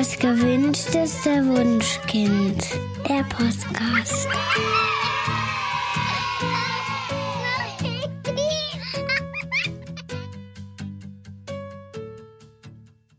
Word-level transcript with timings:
Das 0.00 0.18
gewünschteste 0.18 1.46
Wunschkind. 1.46 2.64
Der 3.06 3.22
Podcast. 3.24 4.26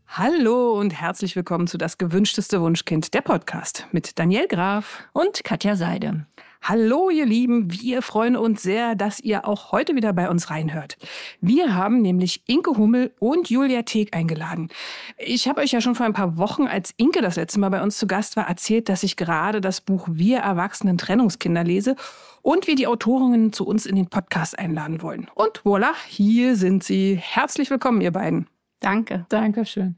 Hallo 0.08 0.72
und 0.72 1.00
herzlich 1.00 1.36
willkommen 1.36 1.68
zu 1.68 1.78
Das 1.78 1.98
gewünschteste 1.98 2.60
Wunschkind, 2.60 3.14
der 3.14 3.20
Podcast 3.20 3.86
mit 3.92 4.18
Daniel 4.18 4.48
Graf 4.48 5.04
und 5.12 5.44
Katja 5.44 5.76
Seide. 5.76 6.26
Hallo, 6.64 7.10
ihr 7.10 7.26
Lieben. 7.26 7.72
Wir 7.72 8.02
freuen 8.02 8.36
uns 8.36 8.62
sehr, 8.62 8.94
dass 8.94 9.18
ihr 9.18 9.48
auch 9.48 9.72
heute 9.72 9.96
wieder 9.96 10.12
bei 10.12 10.30
uns 10.30 10.48
reinhört. 10.48 10.96
Wir 11.40 11.74
haben 11.74 12.00
nämlich 12.00 12.44
Inke 12.46 12.76
Hummel 12.78 13.12
und 13.18 13.50
Julia 13.50 13.82
Teeg 13.82 14.14
eingeladen. 14.16 14.68
Ich 15.18 15.48
habe 15.48 15.60
euch 15.60 15.72
ja 15.72 15.80
schon 15.80 15.96
vor 15.96 16.06
ein 16.06 16.12
paar 16.12 16.38
Wochen, 16.38 16.68
als 16.68 16.94
Inke 16.98 17.20
das 17.20 17.34
letzte 17.34 17.58
Mal 17.58 17.70
bei 17.70 17.82
uns 17.82 17.98
zu 17.98 18.06
Gast 18.06 18.36
war, 18.36 18.46
erzählt, 18.46 18.88
dass 18.88 19.02
ich 19.02 19.16
gerade 19.16 19.60
das 19.60 19.80
Buch 19.80 20.06
Wir 20.08 20.38
Erwachsenen 20.38 20.98
Trennungskinder 20.98 21.64
lese 21.64 21.96
und 22.42 22.68
wir 22.68 22.76
die 22.76 22.86
Autorinnen 22.86 23.52
zu 23.52 23.66
uns 23.66 23.84
in 23.84 23.96
den 23.96 24.06
Podcast 24.06 24.56
einladen 24.56 25.02
wollen. 25.02 25.28
Und 25.34 25.62
voilà, 25.64 25.94
hier 26.06 26.54
sind 26.54 26.84
sie. 26.84 27.16
Herzlich 27.20 27.70
willkommen, 27.70 28.00
ihr 28.00 28.12
beiden. 28.12 28.46
Danke. 28.78 29.26
Dankeschön. 29.30 29.96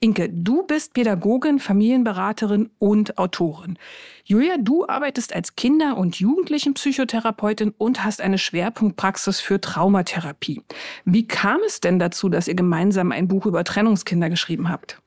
Inke, 0.00 0.28
du 0.28 0.62
bist 0.62 0.94
Pädagogin, 0.94 1.58
Familienberaterin 1.58 2.70
und 2.78 3.18
Autorin. 3.18 3.78
Julia, 4.24 4.56
du 4.58 4.86
arbeitest 4.86 5.34
als 5.34 5.54
Kinder- 5.56 5.96
und 5.96 6.18
Jugendlichenpsychotherapeutin 6.18 7.74
und 7.76 8.04
hast 8.04 8.20
eine 8.20 8.38
Schwerpunktpraxis 8.38 9.40
für 9.40 9.60
Traumatherapie. 9.60 10.62
Wie 11.04 11.26
kam 11.26 11.60
es 11.66 11.80
denn 11.80 11.98
dazu, 11.98 12.28
dass 12.28 12.48
ihr 12.48 12.54
gemeinsam 12.54 13.12
ein 13.12 13.28
Buch 13.28 13.46
über 13.46 13.64
Trennungskinder 13.64 14.30
geschrieben 14.30 14.68
habt? 14.68 15.00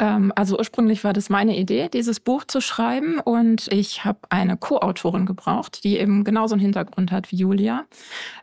Ähm, 0.00 0.32
also 0.34 0.56
ursprünglich 0.58 1.04
war 1.04 1.12
das 1.12 1.28
meine 1.28 1.56
Idee, 1.56 1.88
dieses 1.88 2.18
Buch 2.18 2.44
zu 2.44 2.60
schreiben. 2.60 3.20
Und 3.20 3.68
ich 3.70 4.04
habe 4.04 4.18
eine 4.30 4.56
Co-Autorin 4.56 5.26
gebraucht, 5.26 5.84
die 5.84 5.98
eben 5.98 6.24
genauso 6.24 6.54
einen 6.54 6.62
Hintergrund 6.62 7.12
hat 7.12 7.30
wie 7.30 7.36
Julia. 7.36 7.84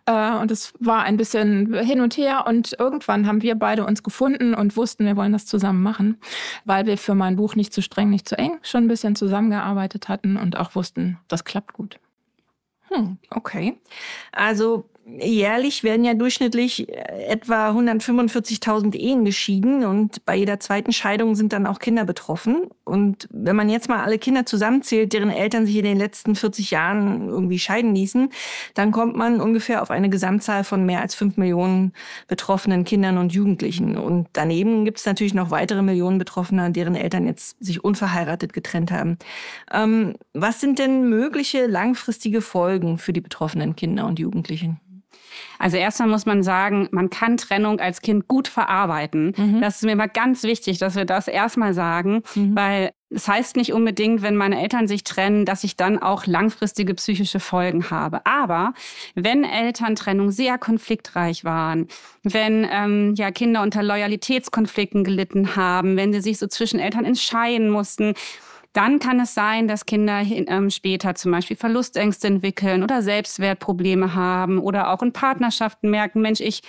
Äh, 0.06 0.36
und 0.38 0.52
es 0.52 0.74
war 0.80 1.04
ein 1.04 1.18
bisschen 1.18 1.74
hin 1.74 2.00
und 2.00 2.16
her. 2.16 2.46
Und 2.48 2.76
irgendwann 2.80 3.28
haben 3.28 3.42
wir 3.42 3.56
beide 3.56 3.86
uns 3.86 4.04
gefunden 4.04 4.54
und 4.54 4.78
wussten, 4.78 5.06
wir 5.06 5.18
wollen 5.18 5.34
das 5.34 5.48
zusammen 5.48 5.82
machen, 5.82 6.22
weil 6.64 6.86
wir 6.86 6.98
für 6.98 7.16
mein 7.16 7.36
Buch 7.36 7.56
nicht 7.56 7.74
zu 7.74 7.82
streng, 7.82 8.10
nicht 8.12 8.30
zu 8.30 8.38
eng 8.38 8.60
schon 8.62 8.86
ein 8.86 8.88
bisschen 8.88 9.16
zusammengearbeitet 9.16 10.08
hatten 10.08 10.38
und 10.38 10.58
auch 10.58 10.76
wussten, 10.76 11.18
das 11.28 11.44
klappt 11.44 11.74
gut. 11.74 12.00
Hm, 12.90 13.18
okay. 13.32 13.78
Also 14.32 14.90
jährlich 15.08 15.84
werden 15.84 16.04
ja 16.04 16.14
durchschnittlich 16.14 16.90
äh, 16.90 17.28
etwa 17.28 17.72
145.000 17.72 18.96
Ehen 18.96 19.26
geschieden 19.26 19.86
und 19.86 20.26
bei 20.26 20.36
jeder 20.36 20.60
zweiten 20.60 20.92
Scheidung 20.92 21.36
sind 21.36 21.54
dann 21.54 21.66
auch 21.66 21.80
Kinder 21.80 22.06
betroffen. 22.06 22.68
Und 22.84 23.28
wenn 23.32 23.56
man 23.56 23.70
jetzt 23.70 23.90
mal 23.90 24.04
alle 24.04 24.18
Kinder 24.18 24.46
zusammenzählt, 24.46 25.14
deren 25.14 25.30
Eltern 25.30 25.66
sich 25.66 25.78
in 25.78 25.84
den 25.84 25.98
letzten 25.98 26.36
40 26.36 26.72
Jahren 26.72 27.30
irgendwie 27.30 27.60
scheiden 27.60 27.96
ließen, 27.96 28.30
dann 28.74 28.92
kommt 28.92 29.16
man 29.16 29.42
ungefähr 29.42 29.82
auf 29.82 29.92
eine 29.92 30.10
Gesamtzahl 30.10 30.64
von 30.64 30.86
mehr 30.86 31.02
als 31.02 31.16
5 31.16 31.38
Millionen 31.38 31.94
betroffenen 32.28 32.84
Kindern 32.84 33.18
und 33.18 33.34
Jugendlichen. 33.34 33.98
Und 33.98 34.28
daneben 34.34 34.86
gibt 34.86 35.00
es 35.00 35.06
natürlich 35.06 35.34
noch 35.34 35.52
weitere 35.52 35.82
Millionen 35.82 36.18
Betroffener, 36.18 36.70
deren 36.70 36.96
Eltern 36.96 37.26
jetzt 37.26 37.58
sich 37.64 37.84
unverheiratet 37.84 38.54
getrennt 38.54 38.92
haben. 38.92 39.18
Ähm, 39.72 40.16
was 40.34 40.60
sind 40.60 40.80
denn 40.80 41.10
mögliche 41.10 41.66
langfristige 41.66 42.42
Folgen 42.42 42.98
für 42.98 43.14
die 43.14 43.22
betroffenen 43.22 43.76
Kinder 43.76 44.06
und 44.06 44.20
Jugendlichen? 44.20 44.80
Also 45.60 45.78
erstmal 45.78 46.10
muss 46.10 46.26
man 46.26 46.44
sagen, 46.44 46.88
man 46.92 47.10
kann 47.10 47.38
Trennung 47.38 47.80
als 47.80 48.02
Kind 48.02 48.28
gut 48.28 48.48
verarbeiten. 48.48 49.34
Mhm. 49.36 49.62
Das 49.62 49.78
ist 49.78 49.84
mir 49.84 49.94
immer 49.94 50.08
ganz 50.08 50.44
wichtig, 50.44 50.78
dass 50.78 50.96
wir 50.96 51.06
das 51.06 51.28
erstmal 51.28 51.74
sagen, 51.74 52.24
mhm. 52.36 52.56
weil 52.56 52.92
es 53.10 53.28
heißt 53.28 53.56
nicht 53.56 53.72
unbedingt, 53.72 54.22
wenn 54.22 54.36
meine 54.36 54.62
Eltern 54.62 54.88
sich 54.88 55.04
trennen, 55.04 55.46
dass 55.46 55.64
ich 55.64 55.78
dann 55.78 55.98
auch 55.98 56.26
langfristige 56.26 56.94
psychische 56.94 57.40
Folgen 57.40 57.90
habe. 57.90 58.26
Aber 58.26 58.74
wenn 59.16 59.46
Elterntrennung 59.46 60.32
sehr 60.32 60.58
konfliktreich 60.58 61.46
waren, 61.46 61.88
wenn 62.24 62.68
ähm, 62.70 63.14
ja 63.16 63.32
Kinder 63.32 63.62
unter 63.62 63.82
Loyalitätskonflikten 63.82 65.06
gelitten 65.06 65.56
haben, 65.56 65.96
wenn 65.96 66.12
sie 66.12 66.22
sich 66.22 66.38
so 66.38 66.48
zwischen 66.48 66.80
Eltern 66.80 67.06
entscheiden 67.06 67.70
mussten, 67.70 68.14
dann 68.78 69.00
kann 69.00 69.20
es 69.20 69.34
sein, 69.34 69.68
dass 69.68 69.88
Kinder 69.88 70.22
ähm, 70.22 70.70
später 70.70 71.16
zum 71.16 71.32
Beispiel 71.32 71.58
Verlustängste 71.58 72.28
entwickeln 72.28 72.84
oder 72.84 73.02
Selbstwertprobleme 73.02 74.14
haben 74.14 74.60
oder 74.60 74.92
auch 74.92 75.02
in 75.02 75.14
Partnerschaften 75.14 75.90
merken, 75.90 76.22
Mensch, 76.22 76.42
ich 76.42 76.62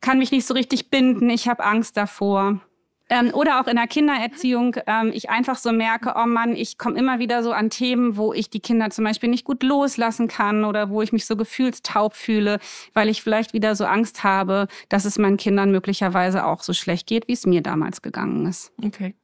kann 0.00 0.18
mich 0.18 0.32
nicht 0.32 0.44
so 0.44 0.54
richtig 0.54 0.90
binden, 0.90 1.30
ich 1.30 1.46
habe 1.46 1.64
Angst 1.64 1.96
davor. 1.96 2.60
Ähm, 3.08 3.30
oder 3.32 3.60
auch 3.60 3.68
in 3.68 3.76
der 3.76 3.86
Kindererziehung, 3.86 4.74
ähm, 4.88 5.12
ich 5.14 5.30
einfach 5.30 5.56
so 5.56 5.70
merke, 5.70 6.14
oh 6.16 6.26
Mann, 6.26 6.56
ich 6.56 6.78
komme 6.78 6.98
immer 6.98 7.20
wieder 7.20 7.44
so 7.44 7.52
an 7.52 7.70
Themen, 7.70 8.16
wo 8.16 8.32
ich 8.32 8.50
die 8.50 8.60
Kinder 8.60 8.90
zum 8.90 9.04
Beispiel 9.04 9.28
nicht 9.28 9.44
gut 9.44 9.62
loslassen 9.62 10.26
kann 10.26 10.64
oder 10.64 10.90
wo 10.90 11.00
ich 11.00 11.12
mich 11.12 11.26
so 11.26 11.36
gefühlstaub 11.36 12.14
fühle, 12.14 12.58
weil 12.92 13.08
ich 13.08 13.22
vielleicht 13.22 13.52
wieder 13.52 13.76
so 13.76 13.84
Angst 13.84 14.24
habe, 14.24 14.66
dass 14.88 15.04
es 15.04 15.16
meinen 15.16 15.36
Kindern 15.36 15.70
möglicherweise 15.70 16.44
auch 16.44 16.62
so 16.62 16.72
schlecht 16.72 17.06
geht, 17.06 17.28
wie 17.28 17.34
es 17.34 17.46
mir 17.46 17.62
damals 17.62 18.02
gegangen 18.02 18.46
ist. 18.46 18.72
Okay. 18.84 19.14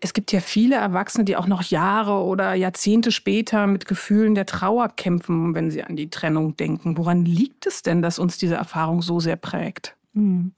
Es 0.00 0.14
gibt 0.14 0.32
ja 0.32 0.40
viele 0.40 0.76
Erwachsene, 0.76 1.24
die 1.24 1.36
auch 1.36 1.46
noch 1.46 1.62
Jahre 1.62 2.22
oder 2.24 2.54
Jahrzehnte 2.54 3.12
später 3.12 3.66
mit 3.66 3.86
Gefühlen 3.86 4.34
der 4.34 4.46
Trauer 4.46 4.88
kämpfen, 4.88 5.54
wenn 5.54 5.70
sie 5.70 5.82
an 5.84 5.96
die 5.96 6.10
Trennung 6.10 6.56
denken. 6.56 6.96
Woran 6.96 7.24
liegt 7.24 7.66
es 7.66 7.82
denn, 7.82 8.02
dass 8.02 8.18
uns 8.18 8.38
diese 8.38 8.54
Erfahrung 8.54 9.02
so 9.02 9.20
sehr 9.20 9.36
prägt? 9.36 9.96
Hm. 10.14 10.52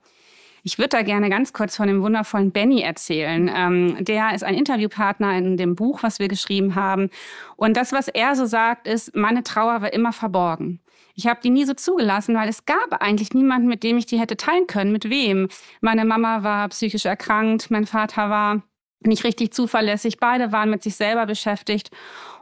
Ich 0.67 0.79
würde 0.79 0.89
da 0.89 1.03
gerne 1.03 1.29
ganz 1.29 1.53
kurz 1.53 1.77
von 1.77 1.89
dem 1.89 2.01
wundervollen 2.01 2.51
Benny 2.51 2.81
erzählen. 2.81 3.51
Ähm, 3.55 4.03
der 4.03 4.35
ist 4.35 4.43
ein 4.43 4.55
Interviewpartner 4.55 5.37
in 5.37 5.59
dem 5.59 5.77
Buch, 5.77 6.03
was 6.03 6.19
wir 6.19 6.29
geschrieben 6.29 6.75
haben. 6.75 7.11
Und 7.57 7.77
das, 7.77 7.93
was 7.93 8.09
er 8.09 8.35
so 8.35 8.47
sagt, 8.47 8.87
ist, 8.87 9.15
meine 9.15 9.43
Trauer 9.43 9.83
war 9.83 9.93
immer 9.93 10.15
verborgen. 10.15 10.81
Ich 11.15 11.27
habe 11.27 11.41
die 11.43 11.51
nie 11.51 11.67
so 11.67 11.75
zugelassen, 11.75 12.35
weil 12.35 12.49
es 12.49 12.65
gab 12.65 13.03
eigentlich 13.03 13.35
niemanden, 13.35 13.69
mit 13.69 13.83
dem 13.83 13.99
ich 13.99 14.07
die 14.07 14.19
hätte 14.19 14.39
teilen 14.39 14.67
können. 14.67 14.91
Mit 14.91 15.11
wem? 15.11 15.49
Meine 15.83 16.07
Mama 16.07 16.43
war 16.43 16.69
psychisch 16.71 17.05
erkrankt, 17.05 17.71
mein 17.71 17.87
Vater 17.87 18.31
war 18.31 18.63
nicht 19.07 19.25
richtig 19.25 19.53
zuverlässig. 19.53 20.19
Beide 20.19 20.53
waren 20.53 20.71
mit 20.71 20.83
sich 20.83 20.97
selber 20.97 21.27
beschäftigt. 21.27 21.91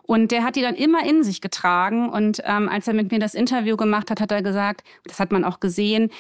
Und 0.02 0.30
der 0.32 0.42
hat 0.42 0.56
die 0.56 0.62
dann 0.62 0.74
immer 0.74 1.06
in 1.06 1.22
sich 1.22 1.40
getragen. 1.40 2.08
Und 2.08 2.42
ähm, 2.44 2.68
als 2.68 2.88
er 2.88 2.94
mit 2.94 3.10
mir 3.12 3.18
das 3.18 3.34
Interview 3.34 3.76
gemacht 3.76 4.10
hat, 4.10 4.20
hat 4.20 4.32
er 4.32 4.42
gesagt, 4.42 4.82
das 5.04 5.20
hat 5.20 5.32
man 5.32 5.44
auch 5.44 5.60
gesehen, 5.60 6.10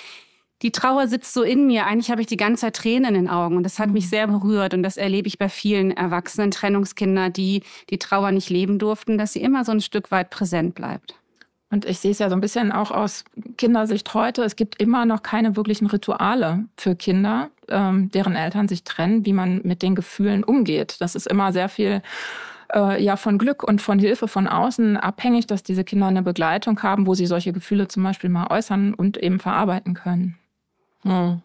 die 0.62 0.70
Trauer 0.70 1.08
sitzt 1.08 1.34
so 1.34 1.42
in 1.42 1.66
mir. 1.66 1.86
Eigentlich 1.86 2.10
habe 2.10 2.20
ich 2.20 2.28
die 2.28 2.36
ganze 2.36 2.62
Zeit 2.62 2.76
Tränen 2.76 3.14
in 3.14 3.14
den 3.14 3.28
Augen. 3.28 3.56
Und 3.56 3.64
das 3.64 3.78
hat 3.78 3.90
mich 3.90 4.04
mhm. 4.04 4.10
sehr 4.10 4.26
berührt. 4.28 4.74
Und 4.74 4.84
das 4.84 4.96
erlebe 4.96 5.26
ich 5.26 5.38
bei 5.38 5.48
vielen 5.48 5.90
erwachsenen 5.90 6.52
Trennungskinder, 6.52 7.30
die 7.30 7.62
die 7.90 7.98
Trauer 7.98 8.30
nicht 8.30 8.48
leben 8.48 8.78
durften, 8.78 9.18
dass 9.18 9.32
sie 9.32 9.42
immer 9.42 9.64
so 9.64 9.72
ein 9.72 9.80
Stück 9.80 10.10
weit 10.10 10.30
präsent 10.30 10.74
bleibt. 10.74 11.16
Und 11.72 11.86
ich 11.86 12.00
sehe 12.00 12.10
es 12.10 12.18
ja 12.18 12.28
so 12.28 12.36
ein 12.36 12.42
bisschen 12.42 12.70
auch 12.70 12.90
aus 12.90 13.24
Kindersicht 13.56 14.12
heute. 14.12 14.44
Es 14.44 14.56
gibt 14.56 14.80
immer 14.80 15.06
noch 15.06 15.22
keine 15.22 15.56
wirklichen 15.56 15.86
Rituale 15.86 16.66
für 16.76 16.94
Kinder, 16.94 17.48
ähm, 17.68 18.10
deren 18.10 18.36
Eltern 18.36 18.68
sich 18.68 18.84
trennen, 18.84 19.24
wie 19.24 19.32
man 19.32 19.62
mit 19.64 19.80
den 19.80 19.94
Gefühlen 19.94 20.44
umgeht. 20.44 21.00
Das 21.00 21.14
ist 21.14 21.26
immer 21.26 21.50
sehr 21.50 21.70
viel 21.70 22.02
äh, 22.74 23.02
ja 23.02 23.16
von 23.16 23.38
Glück 23.38 23.62
und 23.62 23.80
von 23.80 23.98
Hilfe 23.98 24.28
von 24.28 24.48
außen 24.48 24.98
abhängig, 24.98 25.46
dass 25.46 25.62
diese 25.62 25.82
Kinder 25.82 26.08
eine 26.08 26.22
Begleitung 26.22 26.82
haben, 26.82 27.06
wo 27.06 27.14
sie 27.14 27.24
solche 27.24 27.54
Gefühle 27.54 27.88
zum 27.88 28.02
Beispiel 28.02 28.28
mal 28.28 28.48
äußern 28.50 28.92
und 28.92 29.16
eben 29.16 29.40
verarbeiten 29.40 29.94
können. 29.94 30.36
Hm. 31.04 31.40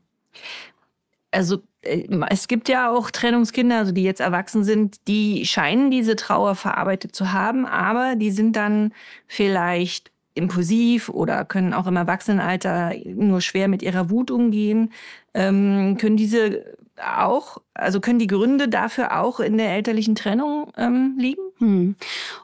Also 1.31 1.61
äh, 1.83 2.05
es 2.29 2.49
gibt 2.49 2.67
ja 2.67 2.91
auch 2.91 3.11
Trennungskinder, 3.11 3.77
also 3.77 3.93
die 3.93 4.03
jetzt 4.03 4.19
erwachsen 4.19 4.66
sind, 4.66 5.07
die 5.07 5.45
scheinen 5.45 5.89
diese 5.89 6.17
Trauer 6.17 6.55
verarbeitet 6.55 7.16
zu 7.16 7.31
haben, 7.31 7.66
aber 7.66 8.17
die 8.17 8.31
sind 8.31 8.57
dann 8.57 8.91
vielleicht 9.25 10.11
impulsiv 10.37 11.09
oder 11.09 11.45
können 11.45 11.73
auch 11.73 11.87
im 11.87 11.95
Erwachsenenalter 11.95 12.93
nur 13.05 13.41
schwer 13.41 13.67
mit 13.67 13.81
ihrer 13.81 14.09
Wut 14.09 14.31
umgehen, 14.31 14.91
ähm, 15.33 15.97
können 15.99 16.17
diese 16.17 16.63
auch, 17.03 17.61
also 17.77 17.99
können 17.99 18.19
die 18.19 18.27
Gründe 18.27 18.67
dafür 18.67 19.19
auch 19.19 19.40
in 19.40 19.57
der 19.57 19.72
elterlichen 19.72 20.16
Trennung 20.16 20.72
ähm, 20.78 21.16
liegen? 21.17 21.41
Hm. 21.59 21.96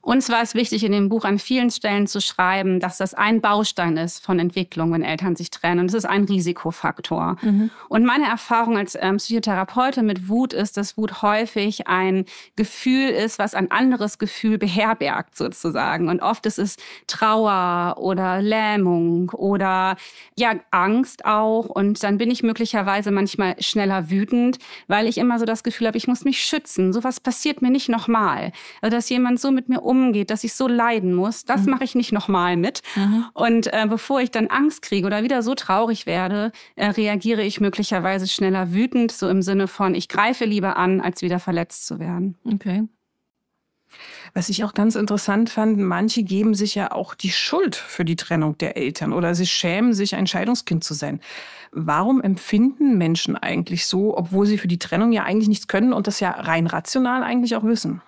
Uns 0.02 0.30
war 0.30 0.42
es 0.42 0.56
wichtig, 0.56 0.84
in 0.84 0.92
dem 0.92 1.10
Buch 1.10 1.24
an 1.24 1.38
vielen 1.38 1.70
Stellen 1.70 2.08
zu 2.08 2.20
schreiben, 2.20 2.80
dass 2.80 2.98
das 2.98 3.14
ein 3.14 3.42
Baustein 3.42 3.98
ist 3.98 4.26
von 4.26 4.40
Entwicklung, 4.40 4.92
wenn 4.92 5.04
Eltern 5.04 5.36
sich 5.36 5.52
trennen. 5.52 5.82
Und 5.82 5.86
es 5.88 5.94
ist 5.94 6.06
ein 6.06 6.24
Risikofaktor. 6.24 7.38
Mhm. 7.42 7.70
Und 7.90 8.06
meine 8.06 8.28
Erfahrung 8.28 8.78
als 8.78 8.98
ähm, 9.00 9.18
Psychotherapeutin 9.18 10.06
mit 10.06 10.30
Wut 10.30 10.54
ist, 10.54 10.78
dass 10.78 10.98
Wut 10.98 11.22
häufig 11.22 11.88
ein 11.88 12.26
Gefühl 12.56 13.10
ist, 13.10 13.38
was 13.38 13.54
ein 13.54 13.70
anderes 13.70 14.18
Gefühl 14.18 14.58
beherbergt 14.58 15.38
sozusagen. 15.38 16.10
Und 16.10 16.22
oft 16.22 16.46
ist 16.48 16.58
es 16.58 16.78
Trauer 17.06 17.96
oder 18.00 18.42
Lähmung 18.42 19.30
oder 19.30 19.96
ja 20.36 20.56
Angst 20.72 21.26
auch. 21.26 21.66
Und 21.66 22.04
dann 22.04 22.18
bin 22.18 22.32
ich 22.32 22.42
möglicherweise 22.42 23.12
manchmal 23.12 23.56
schneller 23.62 24.10
wütend 24.10 24.24
wütend, 24.24 24.60
weil 24.88 25.08
ich 25.08 25.18
immer 25.24 25.40
so 25.40 25.46
das 25.46 25.64
Gefühl 25.64 25.88
habe, 25.88 25.98
ich 25.98 26.08
muss 26.08 26.24
mich 26.24 26.44
schützen. 26.44 26.94
Sowas 26.94 27.20
passiert 27.20 27.62
mir 27.62 27.72
nicht 27.72 27.90
nochmal. 27.90 28.52
Also, 28.82 28.96
dass 28.96 29.10
jemand 29.10 29.40
so 29.40 29.52
mit 29.52 29.70
mir 29.70 29.82
umgeht, 29.82 30.30
dass 30.30 30.44
ich 30.44 30.54
so 30.54 30.68
leiden 30.68 31.14
muss, 31.14 31.46
das 31.46 31.64
mhm. 31.64 31.72
mache 31.72 31.84
ich 31.84 31.96
nicht 31.96 32.12
nochmal 32.12 32.58
mit. 32.58 32.82
Mhm. 32.96 33.26
Und 33.34 33.74
äh, 33.74 33.88
bevor 33.90 34.22
ich 34.22 34.32
dann 34.32 34.48
Angst 34.48 34.82
kriege 34.82 35.08
oder 35.08 35.24
wieder 35.24 35.42
so 35.42 35.56
traurig 35.56 36.06
werde, 36.06 36.52
äh, 36.76 36.88
reagiere 36.88 37.44
ich 37.44 37.60
möglicherweise 37.60 38.28
schneller 38.28 38.74
wütend, 38.74 39.12
so 39.12 39.28
im 39.28 39.42
Sinne 39.42 39.68
von, 39.68 39.96
ich 39.96 40.08
greife 40.08 40.46
lieber 40.46 40.78
an, 40.78 41.02
als 41.02 41.22
wieder 41.22 41.40
verletzt 41.40 41.88
zu 41.88 42.00
werden. 42.00 42.36
Okay. 42.46 42.84
Was 44.34 44.50
ich 44.50 44.64
auch 44.64 44.74
ganz 44.74 44.96
interessant 44.96 45.50
fand, 45.50 45.78
manche 45.78 46.24
geben 46.24 46.56
sich 46.56 46.76
ja 46.76 46.92
auch 46.92 47.14
die 47.14 47.32
Schuld 47.32 47.76
für 47.76 48.06
die 48.06 48.16
Trennung 48.16 48.58
der 48.58 48.78
Eltern 48.78 49.14
oder 49.14 49.36
sie 49.36 49.46
schämen 49.46 49.94
sich, 49.94 50.16
ein 50.16 50.28
Scheidungskind 50.28 50.84
zu 50.84 50.94
sein. 50.94 51.20
Warum 51.72 52.22
empfinden 52.22 52.98
Menschen 52.98 53.36
eigentlich 53.36 53.86
so, 53.88 54.18
obwohl 54.18 54.46
sie 54.46 54.58
für 54.58 54.68
die 54.68 54.80
Trennung 54.80 55.12
ja 55.12 55.24
eigentlich 55.24 55.50
nichts 55.50 55.68
können 55.68 55.94
und 55.94 56.08
das 56.08 56.20
ja 56.20 56.32
rein 56.32 56.68
rational 56.68 57.24
eigentlich 57.24 57.56
auch 57.56 57.64
wissen? 57.64 58.02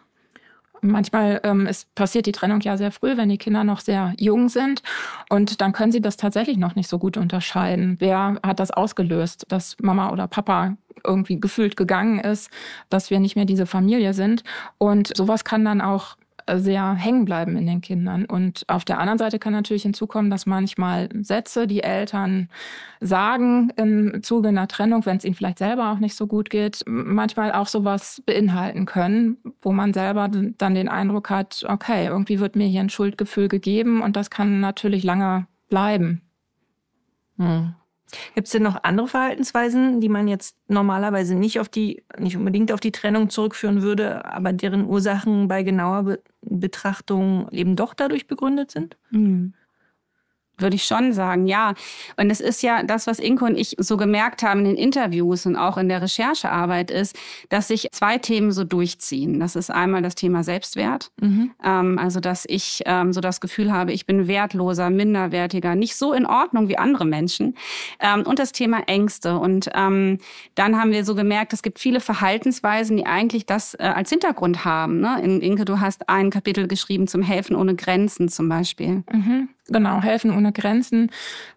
Manchmal 0.91 1.41
ähm, 1.43 1.67
es 1.67 1.85
passiert 1.95 2.25
die 2.25 2.31
Trennung 2.31 2.61
ja 2.61 2.77
sehr 2.77 2.91
früh, 2.91 3.17
wenn 3.17 3.29
die 3.29 3.37
Kinder 3.37 3.63
noch 3.63 3.79
sehr 3.79 4.13
jung 4.19 4.49
sind. 4.49 4.81
Und 5.29 5.61
dann 5.61 5.73
können 5.73 5.91
sie 5.91 6.01
das 6.01 6.17
tatsächlich 6.17 6.57
noch 6.57 6.75
nicht 6.75 6.89
so 6.89 6.99
gut 6.99 7.17
unterscheiden. 7.17 7.97
Wer 7.99 8.39
hat 8.45 8.59
das 8.59 8.71
ausgelöst, 8.71 9.45
dass 9.49 9.75
Mama 9.81 10.11
oder 10.11 10.27
Papa 10.27 10.77
irgendwie 11.03 11.39
gefühlt 11.39 11.77
gegangen 11.77 12.19
ist, 12.19 12.49
dass 12.89 13.09
wir 13.09 13.19
nicht 13.19 13.35
mehr 13.35 13.45
diese 13.45 13.65
Familie 13.65 14.13
sind. 14.13 14.43
Und 14.77 15.15
sowas 15.15 15.43
kann 15.43 15.65
dann 15.65 15.81
auch 15.81 16.15
sehr 16.53 16.93
hängen 16.93 17.25
bleiben 17.25 17.57
in 17.57 17.65
den 17.65 17.81
Kindern. 17.81 18.25
Und 18.25 18.63
auf 18.67 18.85
der 18.85 18.99
anderen 18.99 19.17
Seite 19.17 19.39
kann 19.39 19.53
natürlich 19.53 19.83
hinzukommen, 19.83 20.29
dass 20.29 20.45
manchmal 20.45 21.09
Sätze, 21.21 21.67
die 21.67 21.83
Eltern 21.83 22.49
sagen 22.99 23.71
im 23.75 24.21
Zuge 24.21 24.49
einer 24.49 24.67
Trennung, 24.67 25.05
wenn 25.05 25.17
es 25.17 25.25
ihnen 25.25 25.35
vielleicht 25.35 25.59
selber 25.59 25.91
auch 25.91 25.99
nicht 25.99 26.15
so 26.15 26.27
gut 26.27 26.49
geht, 26.49 26.83
manchmal 26.85 27.51
auch 27.51 27.67
sowas 27.67 28.21
beinhalten 28.25 28.85
können, 28.85 29.37
wo 29.61 29.71
man 29.71 29.93
selber 29.93 30.29
dann 30.29 30.75
den 30.75 30.89
Eindruck 30.89 31.29
hat, 31.29 31.65
okay, 31.67 32.05
irgendwie 32.05 32.39
wird 32.39 32.55
mir 32.55 32.67
hier 32.67 32.81
ein 32.81 32.89
Schuldgefühl 32.89 33.47
gegeben 33.47 34.01
und 34.01 34.15
das 34.15 34.29
kann 34.29 34.59
natürlich 34.59 35.03
lange 35.03 35.47
bleiben. 35.69 36.21
Hm. 37.37 37.73
Gibt 38.33 38.47
es 38.47 38.51
denn 38.51 38.63
noch 38.63 38.83
andere 38.83 39.07
Verhaltensweisen, 39.07 40.01
die 40.01 40.09
man 40.09 40.27
jetzt 40.27 40.57
normalerweise 40.67 41.35
nicht 41.35 41.59
auf 41.59 41.69
die, 41.69 42.03
nicht 42.17 42.37
unbedingt 42.37 42.71
auf 42.71 42.79
die 42.79 42.91
Trennung 42.91 43.29
zurückführen 43.29 43.81
würde, 43.81 44.25
aber 44.25 44.53
deren 44.53 44.85
Ursachen 44.85 45.47
bei 45.47 45.63
genauer 45.63 46.03
Be 46.03 46.19
Betrachtung 46.47 47.49
eben 47.49 47.75
doch 47.75 47.95
dadurch 47.95 48.27
begründet 48.27 48.69
sind? 48.69 48.97
Mhm 49.09 49.53
würde 50.57 50.75
ich 50.75 50.83
schon 50.83 51.13
sagen, 51.13 51.47
ja. 51.47 51.73
Und 52.17 52.29
es 52.29 52.39
ist 52.39 52.63
ja 52.63 52.83
das, 52.83 53.07
was 53.07 53.19
Inko 53.19 53.45
und 53.45 53.57
ich 53.57 53.75
so 53.77 53.97
gemerkt 53.97 54.43
haben 54.43 54.61
in 54.61 54.65
den 54.65 54.77
Interviews 54.77 55.45
und 55.45 55.55
auch 55.55 55.77
in 55.77 55.89
der 55.89 56.01
Recherchearbeit 56.01 56.91
ist, 56.91 57.17
dass 57.49 57.67
sich 57.67 57.89
zwei 57.91 58.17
Themen 58.17 58.51
so 58.51 58.63
durchziehen. 58.63 59.39
Das 59.39 59.55
ist 59.55 59.69
einmal 59.69 60.01
das 60.01 60.15
Thema 60.15 60.43
Selbstwert. 60.43 61.11
Mhm. 61.21 61.51
Ähm, 61.63 61.99
also, 61.99 62.19
dass 62.19 62.45
ich 62.47 62.81
ähm, 62.85 63.13
so 63.13 63.21
das 63.21 63.41
Gefühl 63.41 63.71
habe, 63.71 63.91
ich 63.91 64.05
bin 64.05 64.27
wertloser, 64.27 64.89
minderwertiger, 64.89 65.75
nicht 65.75 65.95
so 65.95 66.13
in 66.13 66.25
Ordnung 66.25 66.69
wie 66.69 66.77
andere 66.77 67.05
Menschen. 67.05 67.55
Ähm, 67.99 68.23
und 68.23 68.39
das 68.39 68.51
Thema 68.51 68.83
Ängste. 68.87 69.37
Und 69.37 69.69
ähm, 69.73 70.19
dann 70.55 70.77
haben 70.77 70.91
wir 70.91 71.05
so 71.05 71.15
gemerkt, 71.15 71.53
es 71.53 71.61
gibt 71.61 71.79
viele 71.79 71.99
Verhaltensweisen, 71.99 72.97
die 72.97 73.05
eigentlich 73.05 73.45
das 73.45 73.73
äh, 73.75 73.83
als 73.83 74.09
Hintergrund 74.09 74.65
haben. 74.65 74.99
Ne? 74.99 75.19
In, 75.21 75.41
Inke, 75.41 75.65
du 75.65 75.79
hast 75.79 76.09
ein 76.09 76.29
Kapitel 76.29 76.67
geschrieben 76.67 77.07
zum 77.07 77.21
Helfen 77.21 77.55
ohne 77.55 77.75
Grenzen 77.75 78.29
zum 78.29 78.49
Beispiel. 78.49 79.03
Mhm. 79.11 79.49
Genau, 79.67 79.99
Helfen 79.99 80.31
ohne 80.31 80.51
Grenzen 80.51 81.09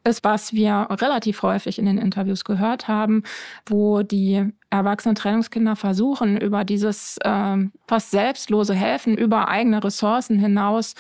ist, 0.03 0.25
was 0.25 0.55
wir 0.55 0.89
relativ 0.91 1.43
häufig 1.43 1.79
in 1.79 1.85
den 1.85 1.99
Interviews 1.99 2.45
gehört 2.45 2.89
haben, 2.89 3.23
wo 3.67 4.03
die 4.03 4.51
erwachsenen 4.71 5.15
Trennungskinder 5.15 5.77
versuchen, 5.77 6.39
über 6.39 6.65
dieses 6.65 7.19
ähm, 7.23 7.73
fast 7.87 8.11
selbstlose 8.11 8.73
Helfen, 8.73 9.17
über 9.17 9.49
eigene 9.49 9.85
Ressourcen 9.85 10.39
hinaus, 10.39 10.95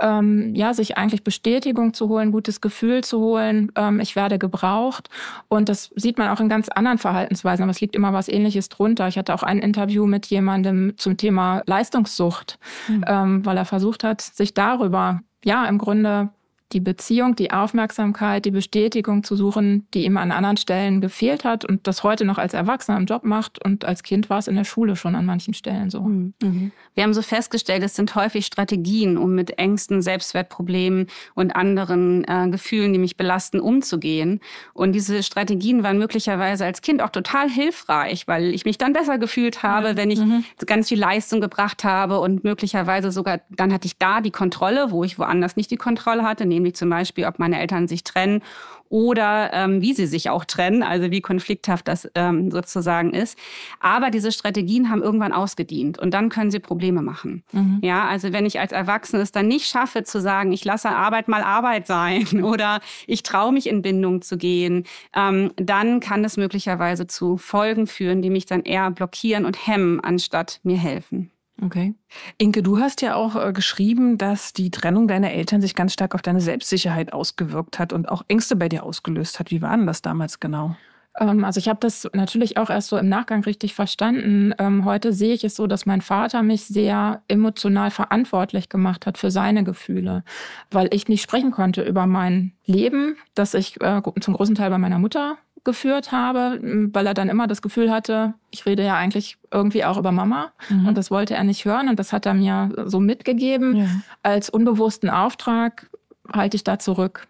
ähm, 0.00 0.54
ja, 0.54 0.72
sich 0.72 0.96
eigentlich 0.96 1.22
Bestätigung 1.22 1.92
zu 1.92 2.08
holen, 2.08 2.32
gutes 2.32 2.62
Gefühl 2.62 3.04
zu 3.04 3.20
holen, 3.20 3.70
ähm, 3.76 4.00
ich 4.00 4.16
werde 4.16 4.38
gebraucht. 4.38 5.10
Und 5.48 5.68
das 5.68 5.90
sieht 5.96 6.16
man 6.16 6.28
auch 6.28 6.40
in 6.40 6.48
ganz 6.48 6.70
anderen 6.70 6.98
Verhaltensweisen, 6.98 7.62
aber 7.62 7.72
es 7.72 7.80
liegt 7.82 7.94
immer 7.94 8.14
was 8.14 8.28
Ähnliches 8.28 8.70
drunter. 8.70 9.06
Ich 9.08 9.18
hatte 9.18 9.34
auch 9.34 9.42
ein 9.42 9.58
Interview 9.58 10.06
mit 10.06 10.26
jemandem 10.26 10.94
zum 10.96 11.18
Thema 11.18 11.62
Leistungssucht, 11.66 12.58
mhm. 12.88 13.04
ähm, 13.06 13.46
weil 13.46 13.58
er 13.58 13.66
versucht 13.66 14.02
hat, 14.02 14.22
sich 14.22 14.54
darüber 14.54 15.20
ja, 15.44 15.66
im 15.66 15.76
Grunde 15.76 16.30
die 16.72 16.80
Beziehung, 16.80 17.36
die 17.36 17.52
Aufmerksamkeit, 17.52 18.44
die 18.44 18.50
Bestätigung 18.50 19.22
zu 19.22 19.36
suchen, 19.36 19.86
die 19.94 20.04
ihm 20.04 20.16
an 20.16 20.32
anderen 20.32 20.56
Stellen 20.56 21.00
gefehlt 21.00 21.44
hat 21.44 21.64
und 21.64 21.86
das 21.86 22.02
heute 22.02 22.24
noch 22.24 22.38
als 22.38 22.54
Erwachsener 22.54 22.96
im 22.96 23.06
Job 23.06 23.24
macht 23.24 23.64
und 23.64 23.84
als 23.84 24.02
Kind 24.02 24.30
war 24.30 24.38
es 24.38 24.48
in 24.48 24.56
der 24.56 24.64
Schule 24.64 24.96
schon 24.96 25.14
an 25.14 25.24
manchen 25.24 25.54
Stellen 25.54 25.90
so. 25.90 26.00
Mhm. 26.00 26.34
mhm. 26.42 26.72
Wir 26.94 27.02
haben 27.02 27.14
so 27.14 27.22
festgestellt, 27.22 27.82
es 27.82 27.96
sind 27.96 28.14
häufig 28.14 28.46
Strategien, 28.46 29.16
um 29.16 29.34
mit 29.34 29.58
Ängsten, 29.58 30.00
Selbstwertproblemen 30.00 31.08
und 31.34 31.56
anderen 31.56 32.24
äh, 32.24 32.48
Gefühlen, 32.50 32.92
die 32.92 33.00
mich 33.00 33.16
belasten, 33.16 33.58
umzugehen. 33.58 34.40
Und 34.74 34.92
diese 34.92 35.24
Strategien 35.24 35.82
waren 35.82 35.98
möglicherweise 35.98 36.64
als 36.64 36.82
Kind 36.82 37.02
auch 37.02 37.10
total 37.10 37.50
hilfreich, 37.50 38.28
weil 38.28 38.54
ich 38.54 38.64
mich 38.64 38.78
dann 38.78 38.92
besser 38.92 39.18
gefühlt 39.18 39.64
habe, 39.64 39.96
wenn 39.96 40.10
ich 40.10 40.20
mhm. 40.20 40.44
ganz 40.66 40.88
viel 40.88 41.00
Leistung 41.00 41.40
gebracht 41.40 41.82
habe 41.82 42.20
und 42.20 42.44
möglicherweise 42.44 43.10
sogar, 43.10 43.40
dann 43.50 43.72
hatte 43.72 43.86
ich 43.86 43.98
da 43.98 44.20
die 44.20 44.30
Kontrolle, 44.30 44.92
wo 44.92 45.02
ich 45.02 45.18
woanders 45.18 45.56
nicht 45.56 45.72
die 45.72 45.76
Kontrolle 45.76 46.22
hatte, 46.22 46.46
nämlich 46.54 46.74
zum 46.74 46.90
Beispiel, 46.90 47.26
ob 47.26 47.38
meine 47.38 47.60
Eltern 47.60 47.88
sich 47.88 48.04
trennen 48.04 48.42
oder 48.88 49.50
ähm, 49.52 49.80
wie 49.80 49.92
sie 49.92 50.06
sich 50.06 50.30
auch 50.30 50.44
trennen, 50.44 50.84
also 50.84 51.10
wie 51.10 51.20
konflikthaft 51.20 51.88
das 51.88 52.08
ähm, 52.14 52.52
sozusagen 52.52 53.12
ist. 53.12 53.36
Aber 53.80 54.10
diese 54.10 54.30
Strategien 54.30 54.88
haben 54.88 55.02
irgendwann 55.02 55.32
ausgedient 55.32 55.98
und 55.98 56.14
dann 56.14 56.28
können 56.28 56.52
sie 56.52 56.60
Probleme 56.60 57.02
machen. 57.02 57.42
Mhm. 57.52 57.80
Ja, 57.82 58.06
also 58.06 58.32
wenn 58.32 58.46
ich 58.46 58.60
als 58.60 58.70
Erwachsene 58.70 59.22
es 59.22 59.32
dann 59.32 59.48
nicht 59.48 59.66
schaffe 59.66 60.04
zu 60.04 60.20
sagen, 60.20 60.52
ich 60.52 60.64
lasse 60.64 60.90
Arbeit 60.90 61.26
mal 61.26 61.42
Arbeit 61.42 61.88
sein 61.88 62.24
oder 62.44 62.80
ich 63.08 63.24
traue 63.24 63.52
mich 63.52 63.68
in 63.68 63.82
Bindung 63.82 64.22
zu 64.22 64.36
gehen, 64.36 64.84
ähm, 65.14 65.50
dann 65.56 65.98
kann 65.98 66.24
es 66.24 66.36
möglicherweise 66.36 67.08
zu 67.08 67.36
Folgen 67.36 67.88
führen, 67.88 68.22
die 68.22 68.30
mich 68.30 68.46
dann 68.46 68.62
eher 68.62 68.90
blockieren 68.92 69.44
und 69.44 69.66
hemmen, 69.66 69.98
anstatt 70.00 70.60
mir 70.62 70.78
helfen. 70.78 71.30
Okay. 71.64 71.94
Inke, 72.36 72.62
du 72.62 72.78
hast 72.78 73.00
ja 73.00 73.14
auch 73.14 73.36
äh, 73.36 73.52
geschrieben, 73.54 74.18
dass 74.18 74.52
die 74.52 74.70
Trennung 74.70 75.08
deiner 75.08 75.32
Eltern 75.32 75.62
sich 75.62 75.74
ganz 75.74 75.94
stark 75.94 76.14
auf 76.14 76.20
deine 76.20 76.42
Selbstsicherheit 76.42 77.14
ausgewirkt 77.14 77.78
hat 77.78 77.94
und 77.94 78.06
auch 78.08 78.22
Ängste 78.28 78.54
bei 78.54 78.68
dir 78.68 78.82
ausgelöst 78.82 79.40
hat. 79.40 79.50
Wie 79.50 79.62
war 79.62 79.74
denn 79.74 79.86
das 79.86 80.02
damals 80.02 80.40
genau? 80.40 80.76
Ähm, 81.18 81.42
also 81.42 81.58
ich 81.58 81.68
habe 81.68 81.80
das 81.80 82.06
natürlich 82.12 82.58
auch 82.58 82.68
erst 82.68 82.88
so 82.88 82.98
im 82.98 83.08
Nachgang 83.08 83.42
richtig 83.44 83.74
verstanden. 83.74 84.52
Ähm, 84.58 84.84
heute 84.84 85.14
sehe 85.14 85.32
ich 85.32 85.42
es 85.42 85.56
so, 85.56 85.66
dass 85.66 85.86
mein 85.86 86.02
Vater 86.02 86.42
mich 86.42 86.66
sehr 86.66 87.22
emotional 87.28 87.90
verantwortlich 87.90 88.68
gemacht 88.68 89.06
hat 89.06 89.16
für 89.16 89.30
seine 89.30 89.64
Gefühle, 89.64 90.22
weil 90.70 90.92
ich 90.92 91.08
nicht 91.08 91.22
sprechen 91.22 91.50
konnte 91.50 91.82
über 91.82 92.06
mein 92.06 92.52
Leben, 92.66 93.16
das 93.34 93.54
ich 93.54 93.80
äh, 93.80 94.02
zum 94.20 94.34
großen 94.34 94.54
Teil 94.54 94.68
bei 94.68 94.78
meiner 94.78 94.98
Mutter 94.98 95.38
geführt 95.64 96.12
habe, 96.12 96.60
weil 96.92 97.06
er 97.06 97.14
dann 97.14 97.28
immer 97.28 97.46
das 97.46 97.62
Gefühl 97.62 97.90
hatte, 97.90 98.34
ich 98.50 98.66
rede 98.66 98.84
ja 98.84 98.96
eigentlich 98.96 99.38
irgendwie 99.50 99.84
auch 99.84 99.96
über 99.96 100.12
Mama 100.12 100.52
mhm. 100.68 100.88
und 100.88 100.98
das 100.98 101.10
wollte 101.10 101.34
er 101.34 101.44
nicht 101.44 101.64
hören 101.64 101.88
und 101.88 101.98
das 101.98 102.12
hat 102.12 102.26
er 102.26 102.34
mir 102.34 102.70
so 102.86 103.00
mitgegeben 103.00 103.76
ja. 103.76 103.86
als 104.22 104.50
unbewussten 104.50 105.10
Auftrag 105.10 105.88
halte 106.32 106.56
ich 106.56 106.64
da 106.64 106.78
zurück. 106.78 107.26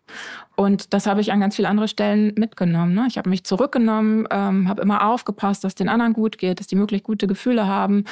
Und 0.56 0.94
das 0.94 1.06
habe 1.06 1.20
ich 1.20 1.32
an 1.32 1.40
ganz 1.40 1.56
vielen 1.56 1.66
anderen 1.66 1.88
Stellen 1.88 2.32
mitgenommen. 2.36 2.94
Ne? 2.94 3.06
Ich 3.08 3.18
habe 3.18 3.28
mich 3.28 3.44
zurückgenommen, 3.44 4.28
ähm, 4.30 4.68
habe 4.68 4.82
immer 4.82 5.08
aufgepasst, 5.08 5.64
dass 5.64 5.74
den 5.74 5.88
anderen 5.88 6.12
gut 6.12 6.38
geht, 6.38 6.60
dass 6.60 6.68
die 6.68 6.76
möglich 6.76 7.02
gute 7.02 7.26
Gefühle 7.26 7.66
haben. 7.66 8.04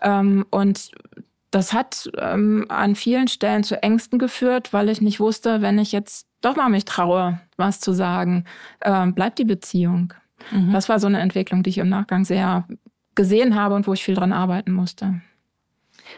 Ähm, 0.00 0.46
und 0.50 0.92
das 1.50 1.72
hat 1.72 2.10
ähm, 2.18 2.66
an 2.68 2.94
vielen 2.94 3.28
Stellen 3.28 3.64
zu 3.64 3.82
Ängsten 3.82 4.18
geführt, 4.18 4.72
weil 4.72 4.88
ich 4.88 5.00
nicht 5.00 5.20
wusste, 5.20 5.62
wenn 5.62 5.78
ich 5.78 5.92
jetzt 5.92 6.26
doch 6.40 6.56
mal 6.56 6.68
mich 6.68 6.84
traue, 6.84 7.40
was 7.56 7.80
zu 7.80 7.92
sagen, 7.92 8.44
äh, 8.80 9.06
bleibt 9.06 9.38
die 9.38 9.44
Beziehung. 9.44 10.12
Mhm. 10.50 10.72
Das 10.72 10.88
war 10.88 11.00
so 11.00 11.06
eine 11.06 11.20
Entwicklung, 11.20 11.62
die 11.62 11.70
ich 11.70 11.78
im 11.78 11.88
Nachgang 11.88 12.24
sehr 12.24 12.66
gesehen 13.14 13.54
habe 13.54 13.74
und 13.74 13.86
wo 13.86 13.92
ich 13.92 14.04
viel 14.04 14.14
dran 14.14 14.32
arbeiten 14.32 14.72
musste. 14.72 15.20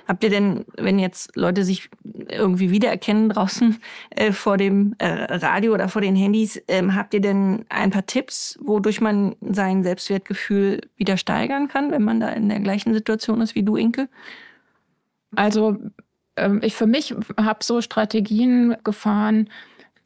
Habt 0.06 0.22
ihr 0.22 0.30
denn, 0.30 0.64
wenn 0.76 0.98
jetzt 0.98 1.36
Leute 1.36 1.64
sich 1.64 1.88
irgendwie 2.28 2.70
wiedererkennen 2.70 3.28
draußen 3.28 3.78
äh, 4.10 4.32
vor 4.32 4.56
dem 4.56 4.94
äh, 4.98 5.06
Radio 5.06 5.72
oder 5.72 5.88
vor 5.88 6.02
den 6.02 6.16
Handys, 6.16 6.62
ähm, 6.68 6.94
habt 6.94 7.14
ihr 7.14 7.20
denn 7.20 7.64
ein 7.68 7.90
paar 7.90 8.06
Tipps, 8.06 8.58
wodurch 8.62 9.00
man 9.00 9.36
sein 9.40 9.82
Selbstwertgefühl 9.82 10.80
wieder 10.96 11.16
steigern 11.16 11.68
kann, 11.68 11.90
wenn 11.90 12.02
man 12.02 12.20
da 12.20 12.28
in 12.30 12.48
der 12.48 12.60
gleichen 12.60 12.92
Situation 12.94 13.40
ist 13.40 13.54
wie 13.54 13.62
du, 13.62 13.76
Inke? 13.76 14.08
Also 15.36 15.78
ähm, 16.36 16.60
ich 16.62 16.74
für 16.74 16.86
mich 16.86 17.14
habe 17.38 17.64
so 17.64 17.80
Strategien 17.80 18.76
gefahren, 18.84 19.48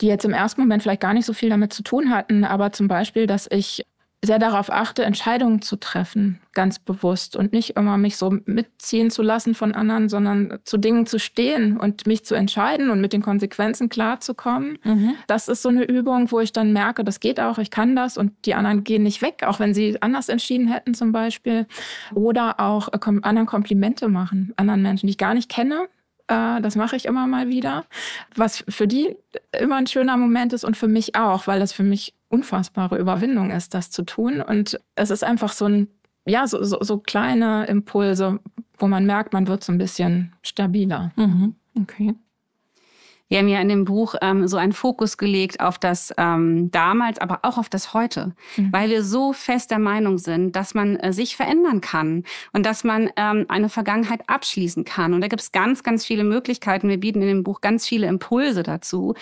die 0.00 0.06
jetzt 0.06 0.24
im 0.24 0.32
ersten 0.32 0.60
Moment 0.60 0.82
vielleicht 0.82 1.00
gar 1.00 1.14
nicht 1.14 1.26
so 1.26 1.32
viel 1.32 1.50
damit 1.50 1.72
zu 1.72 1.82
tun 1.82 2.10
hatten, 2.10 2.44
aber 2.44 2.72
zum 2.72 2.88
Beispiel, 2.88 3.26
dass 3.26 3.48
ich 3.50 3.84
sehr 4.24 4.38
darauf 4.38 4.70
achte, 4.70 5.04
Entscheidungen 5.04 5.62
zu 5.62 5.76
treffen, 5.76 6.40
ganz 6.52 6.78
bewusst 6.78 7.36
und 7.36 7.52
nicht 7.52 7.76
immer 7.76 7.98
mich 7.98 8.16
so 8.16 8.38
mitziehen 8.46 9.10
zu 9.10 9.22
lassen 9.22 9.54
von 9.54 9.74
anderen, 9.74 10.08
sondern 10.08 10.58
zu 10.64 10.78
Dingen 10.78 11.06
zu 11.06 11.18
stehen 11.18 11.76
und 11.76 12.06
mich 12.06 12.24
zu 12.24 12.34
entscheiden 12.34 12.90
und 12.90 13.00
mit 13.00 13.12
den 13.12 13.22
Konsequenzen 13.22 13.88
klarzukommen. 13.88 14.78
Mhm. 14.84 15.14
Das 15.26 15.48
ist 15.48 15.62
so 15.62 15.68
eine 15.68 15.84
Übung, 15.84 16.30
wo 16.30 16.40
ich 16.40 16.52
dann 16.52 16.72
merke, 16.72 17.04
das 17.04 17.20
geht 17.20 17.40
auch, 17.40 17.58
ich 17.58 17.70
kann 17.70 17.96
das 17.96 18.16
und 18.16 18.32
die 18.44 18.54
anderen 18.54 18.84
gehen 18.84 19.02
nicht 19.02 19.22
weg, 19.22 19.42
auch 19.46 19.60
wenn 19.60 19.74
sie 19.74 20.00
anders 20.00 20.28
entschieden 20.28 20.68
hätten 20.68 20.94
zum 20.94 21.12
Beispiel. 21.12 21.66
Oder 22.14 22.60
auch 22.60 22.88
äh, 22.88 22.98
anderen 23.22 23.46
Komplimente 23.46 24.08
machen, 24.08 24.52
anderen 24.56 24.82
Menschen, 24.82 25.06
die 25.06 25.12
ich 25.12 25.18
gar 25.18 25.34
nicht 25.34 25.50
kenne, 25.50 25.88
äh, 26.28 26.60
das 26.60 26.76
mache 26.76 26.96
ich 26.96 27.06
immer 27.06 27.26
mal 27.26 27.48
wieder. 27.48 27.84
Was 28.34 28.64
für 28.68 28.86
die 28.86 29.16
immer 29.58 29.76
ein 29.76 29.86
schöner 29.86 30.16
Moment 30.16 30.52
ist 30.52 30.64
und 30.64 30.76
für 30.76 30.88
mich 30.88 31.14
auch, 31.16 31.46
weil 31.46 31.60
das 31.60 31.72
für 31.72 31.82
mich 31.82 32.14
unfassbare 32.34 32.98
Überwindung 32.98 33.50
ist, 33.50 33.74
das 33.74 33.90
zu 33.90 34.02
tun. 34.02 34.40
Und 34.40 34.80
es 34.96 35.10
ist 35.10 35.24
einfach 35.24 35.52
so 35.52 35.66
ein, 35.66 35.88
ja, 36.26 36.46
so, 36.46 36.62
so, 36.64 36.78
so 36.80 36.98
kleine 36.98 37.66
Impulse, 37.66 38.40
wo 38.78 38.88
man 38.88 39.06
merkt, 39.06 39.32
man 39.32 39.46
wird 39.46 39.62
so 39.62 39.72
ein 39.72 39.78
bisschen 39.78 40.32
stabiler. 40.42 41.12
Mhm. 41.16 41.54
Okay. 41.80 42.14
Wir 43.28 43.38
haben 43.38 43.48
ja 43.48 43.60
in 43.60 43.68
dem 43.68 43.84
Buch 43.84 44.14
ähm, 44.20 44.46
so 44.46 44.58
einen 44.58 44.72
Fokus 44.72 45.16
gelegt 45.16 45.58
auf 45.58 45.78
das 45.78 46.12
ähm, 46.18 46.70
damals, 46.70 47.18
aber 47.18 47.40
auch 47.42 47.56
auf 47.56 47.70
das 47.70 47.94
heute, 47.94 48.34
mhm. 48.56 48.70
weil 48.70 48.90
wir 48.90 49.02
so 49.02 49.32
fest 49.32 49.70
der 49.70 49.78
Meinung 49.78 50.18
sind, 50.18 50.54
dass 50.54 50.74
man 50.74 50.96
äh, 50.96 51.12
sich 51.12 51.34
verändern 51.34 51.80
kann 51.80 52.24
und 52.52 52.66
dass 52.66 52.84
man 52.84 53.10
ähm, 53.16 53.46
eine 53.48 53.70
Vergangenheit 53.70 54.28
abschließen 54.28 54.84
kann. 54.84 55.14
Und 55.14 55.22
da 55.22 55.28
gibt 55.28 55.40
es 55.40 55.52
ganz, 55.52 55.82
ganz 55.82 56.04
viele 56.04 56.22
Möglichkeiten. 56.22 56.88
Wir 56.88 57.00
bieten 57.00 57.22
in 57.22 57.28
dem 57.28 57.42
Buch 57.44 57.62
ganz 57.62 57.86
viele 57.88 58.06
Impulse 58.06 58.62
dazu. 58.62 59.14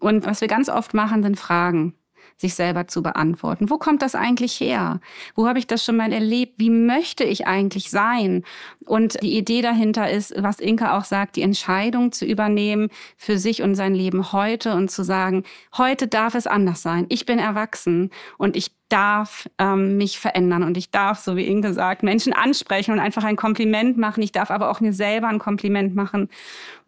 Und 0.00 0.26
was 0.26 0.42
wir 0.42 0.48
ganz 0.48 0.68
oft 0.68 0.92
machen, 0.92 1.22
sind 1.22 1.38
Fragen 1.38 1.94
sich 2.38 2.54
selber 2.54 2.86
zu 2.86 3.02
beantworten. 3.02 3.70
Wo 3.70 3.78
kommt 3.78 4.02
das 4.02 4.14
eigentlich 4.14 4.60
her? 4.60 5.00
Wo 5.34 5.48
habe 5.48 5.58
ich 5.58 5.66
das 5.66 5.84
schon 5.84 5.96
mal 5.96 6.12
erlebt? 6.12 6.54
Wie 6.58 6.70
möchte 6.70 7.24
ich 7.24 7.46
eigentlich 7.46 7.90
sein? 7.90 8.44
Und 8.84 9.20
die 9.22 9.36
Idee 9.36 9.62
dahinter 9.62 10.10
ist, 10.10 10.34
was 10.36 10.60
Inka 10.60 10.96
auch 10.96 11.04
sagt, 11.04 11.36
die 11.36 11.42
Entscheidung 11.42 12.12
zu 12.12 12.26
übernehmen 12.26 12.88
für 13.16 13.38
sich 13.38 13.62
und 13.62 13.74
sein 13.74 13.94
Leben 13.94 14.32
heute 14.32 14.74
und 14.74 14.90
zu 14.90 15.02
sagen, 15.02 15.44
heute 15.76 16.08
darf 16.08 16.34
es 16.34 16.46
anders 16.46 16.82
sein. 16.82 17.06
Ich 17.08 17.26
bin 17.26 17.38
erwachsen 17.38 18.10
und 18.38 18.56
ich 18.56 18.70
darf 18.88 19.48
ähm, 19.58 19.96
mich 19.96 20.18
verändern 20.20 20.62
und 20.62 20.76
ich 20.76 20.90
darf, 20.90 21.18
so 21.18 21.36
wie 21.36 21.46
Inke 21.46 21.72
sagt, 21.72 22.02
Menschen 22.02 22.32
ansprechen 22.32 22.92
und 22.92 23.00
einfach 23.00 23.24
ein 23.24 23.36
Kompliment 23.36 23.96
machen. 23.96 24.22
Ich 24.22 24.32
darf 24.32 24.50
aber 24.50 24.70
auch 24.70 24.80
mir 24.80 24.92
selber 24.92 25.28
ein 25.28 25.38
Kompliment 25.38 25.94
machen. 25.94 26.28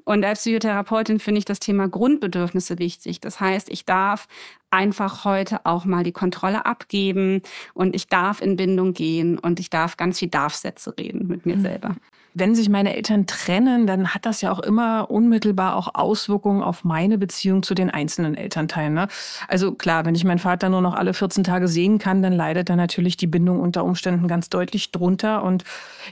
Und 0.05 0.25
als 0.25 0.41
Psychotherapeutin 0.41 1.21
finde 1.21 1.41
ich 1.41 1.45
das 1.45 1.61
Thema 1.61 1.87
Grundbedürfnisse 1.87 2.79
wichtig. 2.79 3.21
Das 3.21 3.41
heißt, 3.41 3.69
ich 3.69 3.85
darf 3.85 4.27
einfach 4.71 5.25
heute 5.25 5.65
auch 5.65 5.85
mal 5.85 6.05
die 6.05 6.13
Kontrolle 6.13 6.67
abgeben 6.67 7.43
und 7.75 7.95
ich 7.95 8.09
darf 8.09 8.41
in 8.41 8.57
Bindung 8.57 8.93
gehen 8.93 9.39
und 9.39 9.61
ich 9.61 9.71
darf 9.71 9.97
ganz 9.97 10.19
viel 10.19 10.29
Darfsätze 10.29 10.97
reden 10.99 11.27
mit 11.29 11.47
mir 11.47 11.57
mhm. 11.57 11.63
selber 11.63 11.97
wenn 12.35 12.55
sich 12.55 12.69
meine 12.69 12.95
Eltern 12.95 13.27
trennen, 13.27 13.87
dann 13.87 14.09
hat 14.15 14.27
das 14.27 14.41
ja 14.41 14.53
auch 14.53 14.61
immer 14.61 15.11
unmittelbar 15.11 15.77
auch 15.77 15.95
Auswirkungen 15.95 16.63
auf 16.63 16.85
meine 16.85 17.19
Beziehung 17.19 17.63
zu 17.63 17.75
den 17.75 17.91
einzelnen 17.91 18.35
Elternteilen. 18.35 18.95
Ne? 18.95 19.09
Also 19.49 19.73
klar, 19.73 20.05
wenn 20.05 20.15
ich 20.15 20.25
meinen 20.25 20.39
Vater 20.39 20.69
nur 20.69 20.81
noch 20.81 20.95
alle 20.95 21.15
14 21.15 21.45
Tage 21.45 21.69
sehen 21.69 21.99
kann, 21.99 22.23
dann 22.23 22.33
leidet 22.33 22.69
da 22.69 22.77
natürlich 22.77 23.17
die 23.17 23.27
Bindung 23.27 23.61
unter 23.61 23.85
Umständen 23.85 24.29
ganz 24.29 24.49
deutlich 24.49 24.93
drunter. 24.93 25.43
Und 25.43 25.65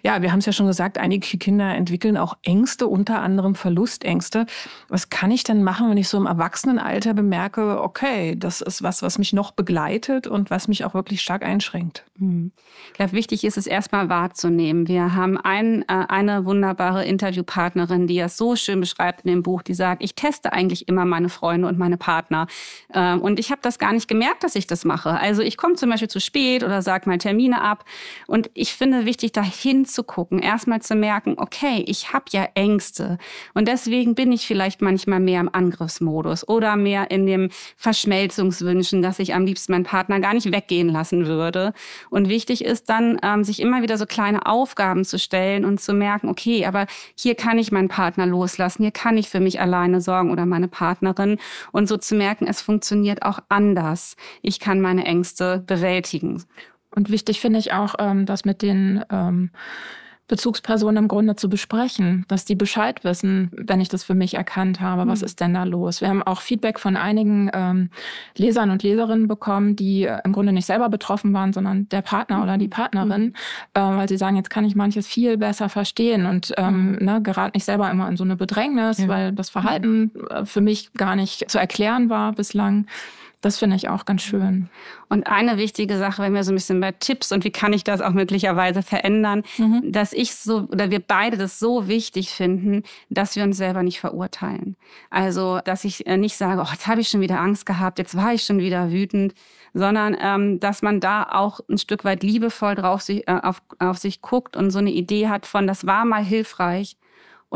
ja, 0.02 0.22
wir 0.22 0.32
haben 0.32 0.40
es 0.40 0.46
ja 0.46 0.52
schon 0.52 0.66
gesagt, 0.66 0.98
einige 0.98 1.38
Kinder 1.38 1.74
entwickeln 1.74 2.16
auch 2.16 2.36
Ängste, 2.42 2.86
unter 2.86 3.20
anderem 3.20 3.54
Verlustängste. 3.54 4.46
Was 4.88 5.10
kann 5.10 5.30
ich 5.30 5.44
denn 5.44 5.62
machen, 5.62 5.90
wenn 5.90 5.98
ich 5.98 6.08
so 6.08 6.16
im 6.16 6.26
Erwachsenenalter 6.26 7.14
bemerke, 7.14 7.82
okay, 7.82 8.36
das 8.36 8.60
ist 8.60 8.82
was, 8.82 9.02
was 9.02 9.18
mich 9.18 9.32
noch 9.32 9.52
begleitet 9.52 10.26
und 10.26 10.50
was 10.50 10.68
mich 10.68 10.84
auch 10.84 10.94
wirklich 10.94 11.22
stark 11.22 11.42
einschränkt? 11.44 12.04
Hm. 12.18 12.52
Ich 12.88 12.94
glaube, 12.94 13.12
wichtig 13.12 13.44
ist 13.44 13.56
es 13.56 13.66
erstmal 13.66 14.08
wahrzunehmen. 14.08 14.88
Wir 14.88 15.14
haben 15.14 15.38
ein, 15.38 15.82
äh, 15.82 16.05
eine 16.10 16.44
wunderbare 16.44 17.04
Interviewpartnerin, 17.04 18.06
die 18.06 18.18
das 18.18 18.36
so 18.36 18.56
schön 18.56 18.80
beschreibt 18.80 19.24
in 19.24 19.30
dem 19.30 19.42
Buch, 19.42 19.62
die 19.62 19.74
sagt, 19.74 20.02
ich 20.02 20.14
teste 20.14 20.52
eigentlich 20.52 20.88
immer 20.88 21.04
meine 21.04 21.28
Freunde 21.28 21.68
und 21.68 21.78
meine 21.78 21.96
Partner. 21.96 22.46
Ähm, 22.92 23.20
und 23.20 23.38
ich 23.38 23.50
habe 23.50 23.60
das 23.62 23.78
gar 23.78 23.92
nicht 23.92 24.08
gemerkt, 24.08 24.44
dass 24.44 24.54
ich 24.54 24.66
das 24.66 24.84
mache. 24.84 25.10
Also 25.10 25.42
ich 25.42 25.56
komme 25.56 25.74
zum 25.74 25.90
Beispiel 25.90 26.08
zu 26.08 26.20
spät 26.20 26.64
oder 26.64 26.82
sage 26.82 27.08
mal 27.08 27.18
Termine 27.18 27.60
ab. 27.60 27.84
Und 28.26 28.50
ich 28.54 28.74
finde 28.74 29.06
wichtig, 29.06 29.32
da 29.32 29.42
hinzugucken, 29.42 30.38
erstmal 30.38 30.82
zu 30.82 30.94
merken, 30.94 31.34
okay, 31.38 31.84
ich 31.86 32.12
habe 32.12 32.24
ja 32.30 32.48
Ängste. 32.54 33.18
Und 33.54 33.68
deswegen 33.68 34.14
bin 34.14 34.32
ich 34.32 34.46
vielleicht 34.46 34.82
manchmal 34.82 35.20
mehr 35.20 35.40
im 35.40 35.50
Angriffsmodus 35.52 36.48
oder 36.48 36.76
mehr 36.76 37.10
in 37.10 37.26
dem 37.26 37.50
Verschmelzungswünschen, 37.76 39.02
dass 39.02 39.18
ich 39.18 39.34
am 39.34 39.44
liebsten 39.44 39.72
meinen 39.72 39.84
Partner 39.84 40.20
gar 40.20 40.34
nicht 40.34 40.52
weggehen 40.52 40.88
lassen 40.88 41.26
würde. 41.26 41.72
Und 42.10 42.28
wichtig 42.28 42.64
ist 42.64 42.88
dann, 42.88 43.18
ähm, 43.22 43.44
sich 43.44 43.60
immer 43.60 43.82
wieder 43.82 43.98
so 43.98 44.06
kleine 44.06 44.46
Aufgaben 44.46 45.04
zu 45.04 45.18
stellen 45.18 45.64
und 45.64 45.80
zu 45.80 45.94
merken, 45.96 46.28
okay, 46.28 46.66
aber 46.66 46.86
hier 47.16 47.34
kann 47.34 47.58
ich 47.58 47.72
meinen 47.72 47.88
Partner 47.88 48.26
loslassen, 48.26 48.82
hier 48.82 48.92
kann 48.92 49.18
ich 49.18 49.28
für 49.28 49.40
mich 49.40 49.60
alleine 49.60 50.00
sorgen 50.00 50.30
oder 50.30 50.46
meine 50.46 50.68
Partnerin. 50.68 51.38
Und 51.72 51.88
so 51.88 51.96
zu 51.96 52.14
merken, 52.14 52.46
es 52.46 52.60
funktioniert 52.60 53.22
auch 53.22 53.40
anders. 53.48 54.16
Ich 54.42 54.60
kann 54.60 54.80
meine 54.80 55.04
Ängste 55.04 55.62
bewältigen. 55.66 56.44
Und 56.90 57.10
wichtig 57.10 57.40
finde 57.40 57.58
ich 57.58 57.72
auch, 57.72 57.94
ähm, 57.98 58.24
dass 58.24 58.44
mit 58.44 58.62
den 58.62 59.04
ähm, 59.10 59.50
Bezugspersonen 60.28 61.04
im 61.04 61.08
Grunde 61.08 61.36
zu 61.36 61.48
besprechen, 61.48 62.24
dass 62.28 62.44
die 62.44 62.56
Bescheid 62.56 63.04
wissen, 63.04 63.50
wenn 63.52 63.80
ich 63.80 63.88
das 63.88 64.02
für 64.02 64.14
mich 64.14 64.34
erkannt 64.34 64.80
habe, 64.80 65.04
mhm. 65.04 65.08
was 65.08 65.22
ist 65.22 65.40
denn 65.40 65.54
da 65.54 65.64
los. 65.64 66.00
Wir 66.00 66.08
haben 66.08 66.22
auch 66.22 66.40
Feedback 66.40 66.80
von 66.80 66.96
einigen 66.96 67.50
ähm, 67.52 67.90
Lesern 68.36 68.70
und 68.70 68.82
Leserinnen 68.82 69.28
bekommen, 69.28 69.76
die 69.76 70.04
äh, 70.04 70.18
im 70.24 70.32
Grunde 70.32 70.52
nicht 70.52 70.66
selber 70.66 70.88
betroffen 70.88 71.32
waren, 71.32 71.52
sondern 71.52 71.88
der 71.90 72.02
Partner 72.02 72.42
oder 72.42 72.58
die 72.58 72.68
Partnerin, 72.68 73.26
mhm. 73.26 73.34
äh, 73.74 73.80
weil 73.80 74.08
sie 74.08 74.16
sagen, 74.16 74.36
jetzt 74.36 74.50
kann 74.50 74.64
ich 74.64 74.74
manches 74.74 75.06
viel 75.06 75.36
besser 75.36 75.68
verstehen 75.68 76.26
und 76.26 76.52
ähm, 76.56 76.92
mhm. 76.92 77.04
ne, 77.04 77.22
gerate 77.22 77.56
nicht 77.56 77.64
selber 77.64 77.90
immer 77.90 78.08
in 78.08 78.16
so 78.16 78.24
eine 78.24 78.36
Bedrängnis, 78.36 78.98
ja. 78.98 79.08
weil 79.08 79.32
das 79.32 79.50
Verhalten 79.50 80.10
äh, 80.30 80.44
für 80.44 80.60
mich 80.60 80.92
gar 80.94 81.14
nicht 81.14 81.48
zu 81.50 81.58
erklären 81.58 82.10
war 82.10 82.32
bislang. 82.32 82.86
Das 83.46 83.58
finde 83.58 83.76
ich 83.76 83.88
auch 83.88 84.04
ganz 84.06 84.22
schön. 84.22 84.68
Und 85.08 85.28
eine 85.28 85.56
wichtige 85.56 85.98
Sache, 85.98 86.20
wenn 86.20 86.34
wir 86.34 86.42
so 86.42 86.50
ein 86.50 86.56
bisschen 86.56 86.80
bei 86.80 86.90
Tipps 86.90 87.30
und 87.30 87.44
wie 87.44 87.52
kann 87.52 87.72
ich 87.72 87.84
das 87.84 88.00
auch 88.00 88.10
möglicherweise 88.10 88.82
verändern, 88.82 89.44
mhm. 89.56 89.92
dass 89.92 90.12
ich 90.12 90.34
so 90.34 90.66
oder 90.72 90.90
wir 90.90 90.98
beide 90.98 91.36
das 91.36 91.60
so 91.60 91.86
wichtig 91.86 92.30
finden, 92.30 92.82
dass 93.08 93.36
wir 93.36 93.44
uns 93.44 93.56
selber 93.56 93.84
nicht 93.84 94.00
verurteilen. 94.00 94.74
Also, 95.10 95.60
dass 95.64 95.84
ich 95.84 96.08
äh, 96.08 96.16
nicht 96.16 96.36
sage, 96.36 96.60
oh, 96.60 96.72
jetzt 96.72 96.88
habe 96.88 97.00
ich 97.00 97.08
schon 97.08 97.20
wieder 97.20 97.38
Angst 97.38 97.66
gehabt, 97.66 98.00
jetzt 98.00 98.16
war 98.16 98.34
ich 98.34 98.42
schon 98.42 98.58
wieder 98.58 98.90
wütend, 98.90 99.32
sondern 99.74 100.16
ähm, 100.20 100.58
dass 100.58 100.82
man 100.82 100.98
da 100.98 101.22
auch 101.30 101.60
ein 101.70 101.78
Stück 101.78 102.04
weit 102.04 102.24
liebevoll 102.24 102.74
drauf 102.74 103.08
äh, 103.08 103.22
auf, 103.26 103.62
auf 103.78 103.98
sich 103.98 104.22
guckt 104.22 104.56
und 104.56 104.72
so 104.72 104.80
eine 104.80 104.90
Idee 104.90 105.28
hat 105.28 105.46
von, 105.46 105.68
das 105.68 105.86
war 105.86 106.04
mal 106.04 106.24
hilfreich 106.24 106.96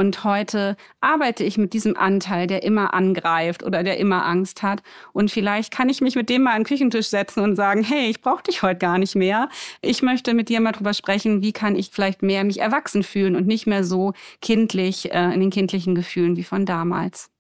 und 0.01 0.25
heute 0.25 0.79
arbeite 1.03 1.45
ich 1.45 1.59
mit 1.59 1.75
diesem 1.75 1.95
Anteil, 1.95 2.47
der 2.47 2.63
immer 2.63 2.95
angreift 2.95 3.63
oder 3.63 3.83
der 3.83 3.99
immer 3.99 4.25
Angst 4.25 4.63
hat. 4.63 4.83
Und 5.13 5.31
vielleicht 5.31 5.71
kann 5.71 5.91
ich 5.91 6.01
mich 6.01 6.17
mit 6.17 6.31
dem 6.31 6.45
mal 6.45 6.53
an 6.53 6.63
den 6.63 6.65
Küchentisch 6.65 7.09
setzen 7.09 7.41
und 7.41 7.55
sagen, 7.55 7.85
hey, 7.85 8.09
ich 8.09 8.23
brauche 8.23 8.43
dich 8.43 8.63
heute 8.63 8.79
gar 8.79 8.97
nicht 8.97 9.15
mehr. 9.15 9.51
Ich 9.83 10.01
möchte 10.01 10.33
mit 10.33 10.49
dir 10.49 10.61
mal 10.63 10.73
drüber 10.73 10.95
sprechen, 10.95 11.43
wie 11.43 11.53
kann 11.53 11.77
ich 11.77 11.91
vielleicht 11.91 12.23
mehr 12.23 12.45
mich 12.45 12.61
erwachsen 12.61 13.03
fühlen 13.03 13.37
und 13.37 13.47
nicht 13.47 13.67
mehr 13.67 13.85
so 13.85 14.15
kindlich 14.41 15.13
äh, 15.13 15.35
in 15.35 15.41
den 15.41 15.51
kindlichen 15.51 15.95
Gefühlen 15.95 16.39
wie 16.39 16.45
von 16.45 16.65
damals. 16.65 17.31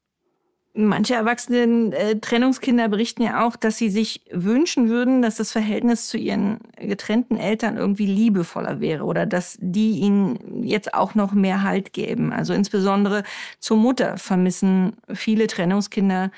Manche 0.73 1.15
erwachsenen 1.15 1.93
äh, 1.93 2.21
Trennungskinder 2.21 2.89
berichten 2.89 3.23
ja 3.23 3.45
auch, 3.45 3.57
dass 3.57 3.77
sie 3.77 3.91
sich 3.91 4.23
wünschen 4.31 4.89
würden, 4.89 5.21
dass 5.21 5.35
das 5.35 5.51
Verhältnis 5.51 6.07
zu 6.07 6.17
ihren 6.17 6.61
getrennten 6.79 7.37
Eltern 7.37 7.77
irgendwie 7.77 8.07
liebevoller 8.07 8.81
wäre 8.81 9.05
oder 9.05 9.27
dass 9.27 9.59
die 9.61 9.99
ihnen 9.99 10.63
jetzt 10.63 10.95
auch 10.95 11.17
noch 11.17 11.33
mehr 11.33 11.65
Halt 11.65 11.93
geben. 11.93 12.33
Also 12.33 12.55
insbesondere 12.55 13.25
zur 13.59 13.79
Mutter 13.79 14.17
vermissen 14.17 14.93
viele 15.13 15.49
Trennungskinder 15.49 16.31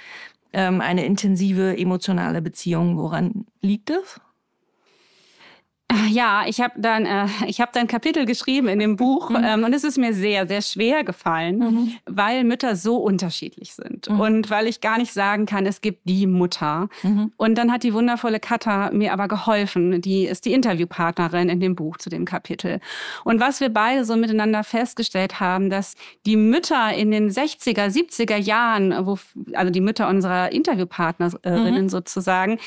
ähm, 0.54 0.80
eine 0.80 1.04
intensive 1.04 1.76
emotionale 1.76 2.40
Beziehung. 2.40 2.96
Woran 2.96 3.44
liegt 3.60 3.90
es? 3.90 4.18
Ja, 6.12 6.44
ich 6.46 6.60
habe 6.60 6.74
dann, 6.76 7.06
äh, 7.06 7.26
ich 7.46 7.60
habe 7.60 7.70
dann 7.72 7.86
Kapitel 7.86 8.26
geschrieben 8.26 8.68
in 8.68 8.78
dem 8.78 8.96
Buch 8.96 9.30
mhm. 9.30 9.44
ähm, 9.44 9.64
und 9.64 9.72
es 9.72 9.84
ist 9.84 9.98
mir 9.98 10.12
sehr, 10.12 10.46
sehr 10.46 10.60
schwer 10.60 11.04
gefallen, 11.04 11.58
mhm. 11.58 11.92
weil 12.06 12.44
Mütter 12.44 12.76
so 12.76 12.96
unterschiedlich 12.96 13.74
sind 13.74 14.10
mhm. 14.10 14.20
und 14.20 14.50
weil 14.50 14.66
ich 14.66 14.80
gar 14.80 14.98
nicht 14.98 15.12
sagen 15.12 15.46
kann, 15.46 15.64
es 15.66 15.80
gibt 15.80 16.00
die 16.04 16.26
Mutter. 16.26 16.88
Mhm. 17.02 17.32
Und 17.36 17.56
dann 17.56 17.72
hat 17.72 17.82
die 17.82 17.94
wundervolle 17.94 18.40
Katha 18.40 18.90
mir 18.92 19.12
aber 19.12 19.28
geholfen. 19.28 20.00
Die 20.02 20.24
ist 20.24 20.44
die 20.44 20.52
Interviewpartnerin 20.52 21.48
in 21.48 21.60
dem 21.60 21.74
Buch 21.74 21.96
zu 21.96 22.10
dem 22.10 22.24
Kapitel. 22.24 22.80
Und 23.24 23.40
was 23.40 23.60
wir 23.60 23.70
beide 23.70 24.04
so 24.04 24.16
miteinander 24.16 24.64
festgestellt 24.64 25.40
haben, 25.40 25.70
dass 25.70 25.94
die 26.26 26.36
Mütter 26.36 26.92
in 26.94 27.10
den 27.10 27.30
60er, 27.30 27.86
70er 27.86 28.36
Jahren, 28.36 29.06
wo, 29.06 29.18
also 29.54 29.70
die 29.70 29.80
Mütter 29.80 30.08
unserer 30.08 30.52
Interviewpartnerinnen 30.52 31.84
mhm. 31.84 31.88
sozusagen, 31.88 32.58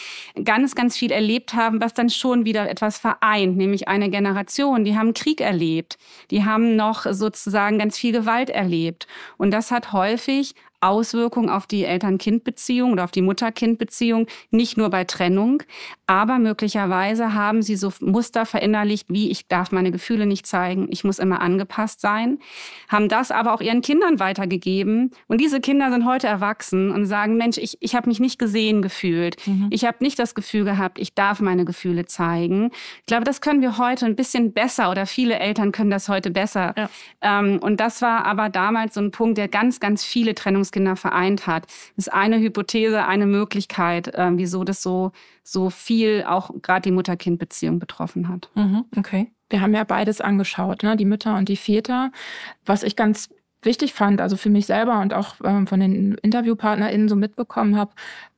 ganz, 0.44 0.75
ganz 0.75 0.98
viel 0.98 1.12
erlebt 1.12 1.54
haben, 1.54 1.82
was 1.82 1.94
dann 1.94 2.10
schon 2.10 2.46
wieder 2.46 2.70
etwas 2.70 2.98
ver 2.98 3.18
vereint, 3.36 3.58
nämlich 3.58 3.88
eine 3.88 4.10
Generation, 4.10 4.84
die 4.84 4.98
haben 4.98 5.13
Krieg 5.13 5.42
erlebt, 5.42 5.98
die 6.32 6.46
haben 6.46 6.75
noch 6.75 7.06
sozusagen 7.10 7.80
ganz 7.80 7.98
viel 7.98 8.12
Gewalt 8.12 8.50
erlebt. 8.50 9.08
Und 9.38 9.51
das 9.51 9.72
hat 9.72 9.92
häufig 9.92 10.56
Auswirkungen 10.86 11.50
auf 11.50 11.65
die 11.68 11.84
Eltern-Kind-Beziehung 11.84 12.94
oder 12.94 13.04
auf 13.04 13.12
die 13.12 13.22
Mutter-Kind-Beziehung, 13.22 14.27
nicht 14.51 14.77
nur 14.77 14.89
bei 14.89 15.04
Trennung, 15.04 15.63
aber 16.08 16.38
möglicherweise 16.38 17.34
haben 17.34 17.62
sie 17.62 17.75
so 17.75 17.92
Muster 18.00 18.46
verinnerlicht, 18.46 19.08
wie 19.10 19.32
ich 19.32 19.48
darf 19.48 19.72
meine 19.72 19.92
Gefühle 19.92 20.25
nicht 20.27 20.46
zeigen, 20.46 20.88
ich 20.89 21.04
muss 21.04 21.20
immer 21.20 21.42
angepasst 21.42 22.01
sein, 22.01 22.38
haben 22.88 23.10
das 23.10 23.32
aber 23.32 23.54
auch 23.54 23.62
ihren 23.62 23.82
Kindern 23.82 24.20
weitergegeben. 24.20 25.12
Und 25.27 25.42
diese 25.42 25.60
Kinder 25.60 25.89
sind 25.89 26.06
heute 26.06 26.27
erwachsen 26.27 26.92
und 26.92 27.06
sagen, 27.06 27.38
Mensch, 27.38 27.58
ich, 27.58 27.77
ich 27.80 27.96
habe 27.96 28.08
mich 28.08 28.20
nicht 28.20 28.38
gesehen 28.38 28.82
gefühlt. 28.82 29.36
Mhm. 29.48 29.68
Ich 29.72 29.86
habe 29.86 29.98
nicht 30.01 30.20
das 30.20 30.36
Gefühl 30.36 30.65
gehabt, 30.65 31.00
ich 31.00 31.15
darf 31.15 31.39
meine 31.39 31.65
Gefühle 31.65 32.06
zeigen. 32.06 32.72
Ich 33.00 33.08
glaube, 33.08 33.24
das 33.24 33.42
können 33.42 33.62
wir 33.62 33.77
heute 33.77 34.06
ein 34.06 34.15
bisschen 34.15 34.54
besser 34.54 34.92
oder 34.92 35.06
viele 35.06 35.39
Eltern 35.39 35.72
können 35.72 35.89
das 35.89 36.10
heute 36.10 36.30
besser. 36.30 36.75
Ja. 36.77 36.89
Ähm, 37.22 37.60
und 37.60 37.80
das 37.80 38.01
war 38.01 38.25
aber 38.25 38.50
damals 38.50 38.94
so 38.94 39.01
ein 39.01 39.12
Punkt, 39.12 39.38
der 39.38 39.48
ganz, 39.48 39.80
ganz 39.80 40.04
viele 40.04 40.36
Trennungskinder 40.75 40.96
vereint 40.96 41.48
hat. 41.48 41.67
Das 41.96 42.08
ist 42.08 42.13
eine 42.13 42.39
Hypothese, 42.39 43.05
eine 43.05 43.25
Möglichkeit, 43.25 44.13
äh, 44.13 44.32
wieso 44.34 44.63
das 44.63 44.82
so, 44.82 45.12
so 45.44 45.70
viel 45.70 46.24
auch 46.27 46.51
gerade 46.62 46.82
die 46.82 46.91
Mutter-Kind-Beziehung 46.91 47.79
betroffen 47.79 48.27
hat. 48.27 48.50
Mhm, 48.55 48.86
okay. 48.98 49.32
Wir 49.50 49.62
haben 49.62 49.74
ja 49.74 49.84
beides 49.84 50.22
angeschaut, 50.22 50.84
ne? 50.84 50.96
die 50.96 51.05
Mütter 51.05 51.38
und 51.38 51.50
die 51.50 51.58
Väter. 51.58 52.12
Was 52.65 52.84
ich 52.84 52.96
ganz 52.96 53.29
wichtig 53.62 53.94
fand, 53.94 54.22
also 54.22 54.38
für 54.38 54.50
mich 54.50 54.65
selber 54.65 55.00
und 55.01 55.13
auch 55.13 55.36
ähm, 55.44 55.67
von 55.67 55.79
den 55.79 56.15
InterviewpartnerInnen 56.15 57.08
so 57.08 57.15
mitbekommen 57.15 57.77
habe, 57.77 57.91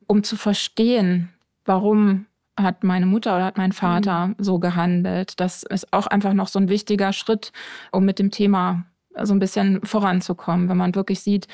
um 0.06 0.22
zu 0.22 0.36
verstehen, 0.36 1.30
warum 1.64 2.26
hat 2.58 2.82
meine 2.82 3.06
Mutter 3.06 3.36
oder 3.36 3.44
hat 3.44 3.56
mein 3.56 3.72
Vater 3.72 4.28
mhm. 4.28 4.34
so 4.38 4.58
gehandelt. 4.58 5.38
Das 5.38 5.62
ist 5.62 5.92
auch 5.92 6.08
einfach 6.08 6.32
noch 6.32 6.48
so 6.48 6.58
ein 6.58 6.68
wichtiger 6.68 7.12
Schritt, 7.12 7.52
um 7.92 8.04
mit 8.04 8.18
dem 8.18 8.30
Thema 8.30 8.84
so 9.22 9.34
ein 9.34 9.38
bisschen 9.38 9.80
voranzukommen, 9.84 10.68
wenn 10.68 10.76
man 10.76 10.94
wirklich 10.94 11.20
sieht, 11.20 11.46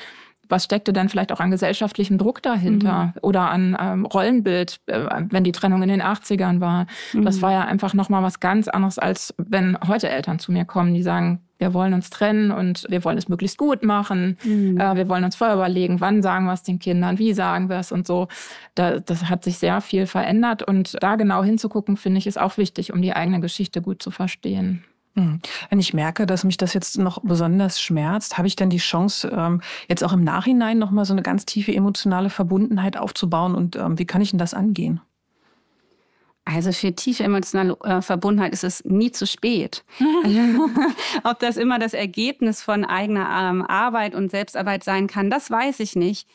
was 0.49 0.63
steckte 0.63 0.93
denn 0.93 1.09
vielleicht 1.09 1.31
auch 1.31 1.39
an 1.39 1.51
gesellschaftlichem 1.51 2.17
Druck 2.17 2.41
dahinter 2.41 3.05
mhm. 3.05 3.13
oder 3.21 3.49
an 3.49 3.77
ähm, 3.79 4.05
Rollenbild, 4.05 4.79
äh, 4.87 5.05
wenn 5.29 5.43
die 5.43 5.51
Trennung 5.51 5.81
in 5.81 5.89
den 5.89 6.01
80ern 6.01 6.59
war. 6.59 6.87
Mhm. 7.13 7.25
Das 7.25 7.41
war 7.41 7.51
ja 7.51 7.61
einfach 7.61 7.93
nochmal 7.93 8.23
was 8.23 8.39
ganz 8.39 8.67
anderes, 8.67 8.99
als 8.99 9.33
wenn 9.37 9.77
heute 9.87 10.09
Eltern 10.09 10.39
zu 10.39 10.51
mir 10.51 10.65
kommen, 10.65 10.93
die 10.93 11.03
sagen, 11.03 11.41
wir 11.57 11.73
wollen 11.73 11.93
uns 11.93 12.09
trennen 12.09 12.51
und 12.51 12.85
wir 12.89 13.03
wollen 13.05 13.17
es 13.17 13.29
möglichst 13.29 13.57
gut 13.57 13.83
machen. 13.83 14.37
Mhm. 14.43 14.79
Äh, 14.79 14.95
wir 14.95 15.09
wollen 15.09 15.23
uns 15.23 15.35
vorher 15.35 15.55
überlegen, 15.55 16.01
wann 16.01 16.21
sagen 16.21 16.45
wir 16.45 16.53
es 16.53 16.63
den 16.63 16.79
Kindern, 16.79 17.17
wie 17.17 17.33
sagen 17.33 17.69
wir 17.69 17.77
es 17.77 17.91
und 17.91 18.05
so. 18.05 18.27
Da, 18.75 18.99
das 18.99 19.29
hat 19.29 19.43
sich 19.43 19.57
sehr 19.57 19.79
viel 19.81 20.05
verändert 20.05 20.63
und 20.63 20.97
da 21.01 21.15
genau 21.15 21.43
hinzugucken, 21.43 21.97
finde 21.97 22.17
ich, 22.17 22.27
ist 22.27 22.39
auch 22.39 22.57
wichtig, 22.57 22.91
um 22.91 23.01
die 23.01 23.13
eigene 23.13 23.39
Geschichte 23.39 23.81
gut 23.81 24.01
zu 24.01 24.11
verstehen. 24.11 24.83
Hm. 25.15 25.39
Wenn 25.69 25.79
ich 25.79 25.93
merke, 25.93 26.25
dass 26.25 26.43
mich 26.43 26.57
das 26.57 26.73
jetzt 26.73 26.97
noch 26.97 27.21
besonders 27.23 27.81
schmerzt, 27.81 28.37
habe 28.37 28.47
ich 28.47 28.55
dann 28.57 28.69
die 28.69 28.77
Chance, 28.77 29.31
ähm, 29.33 29.61
jetzt 29.87 30.03
auch 30.03 30.11
im 30.11 30.23
Nachhinein 30.23 30.77
nochmal 30.77 31.05
so 31.05 31.13
eine 31.13 31.23
ganz 31.23 31.45
tiefe 31.45 31.73
emotionale 31.73 32.29
Verbundenheit 32.29 32.97
aufzubauen 32.97 33.55
und 33.55 33.77
ähm, 33.77 33.97
wie 33.97 34.05
kann 34.05 34.21
ich 34.21 34.31
denn 34.31 34.39
das 34.39 34.53
angehen? 34.53 34.99
Also 36.43 36.71
für 36.71 36.93
tiefe 36.93 37.23
emotionale 37.23 37.75
äh, 37.83 38.01
Verbundenheit 38.01 38.53
ist 38.53 38.63
es 38.63 38.85
nie 38.85 39.11
zu 39.11 39.25
spät. 39.25 39.83
Ob 41.23 41.39
das 41.39 41.57
immer 41.57 41.79
das 41.79 41.93
Ergebnis 41.93 42.61
von 42.61 42.85
eigener 42.85 43.49
ähm, 43.49 43.61
Arbeit 43.63 44.15
und 44.15 44.29
Selbstarbeit 44.29 44.83
sein 44.83 45.07
kann, 45.07 45.29
das 45.29 45.49
weiß 45.49 45.79
ich 45.79 45.95
nicht. 45.95 46.27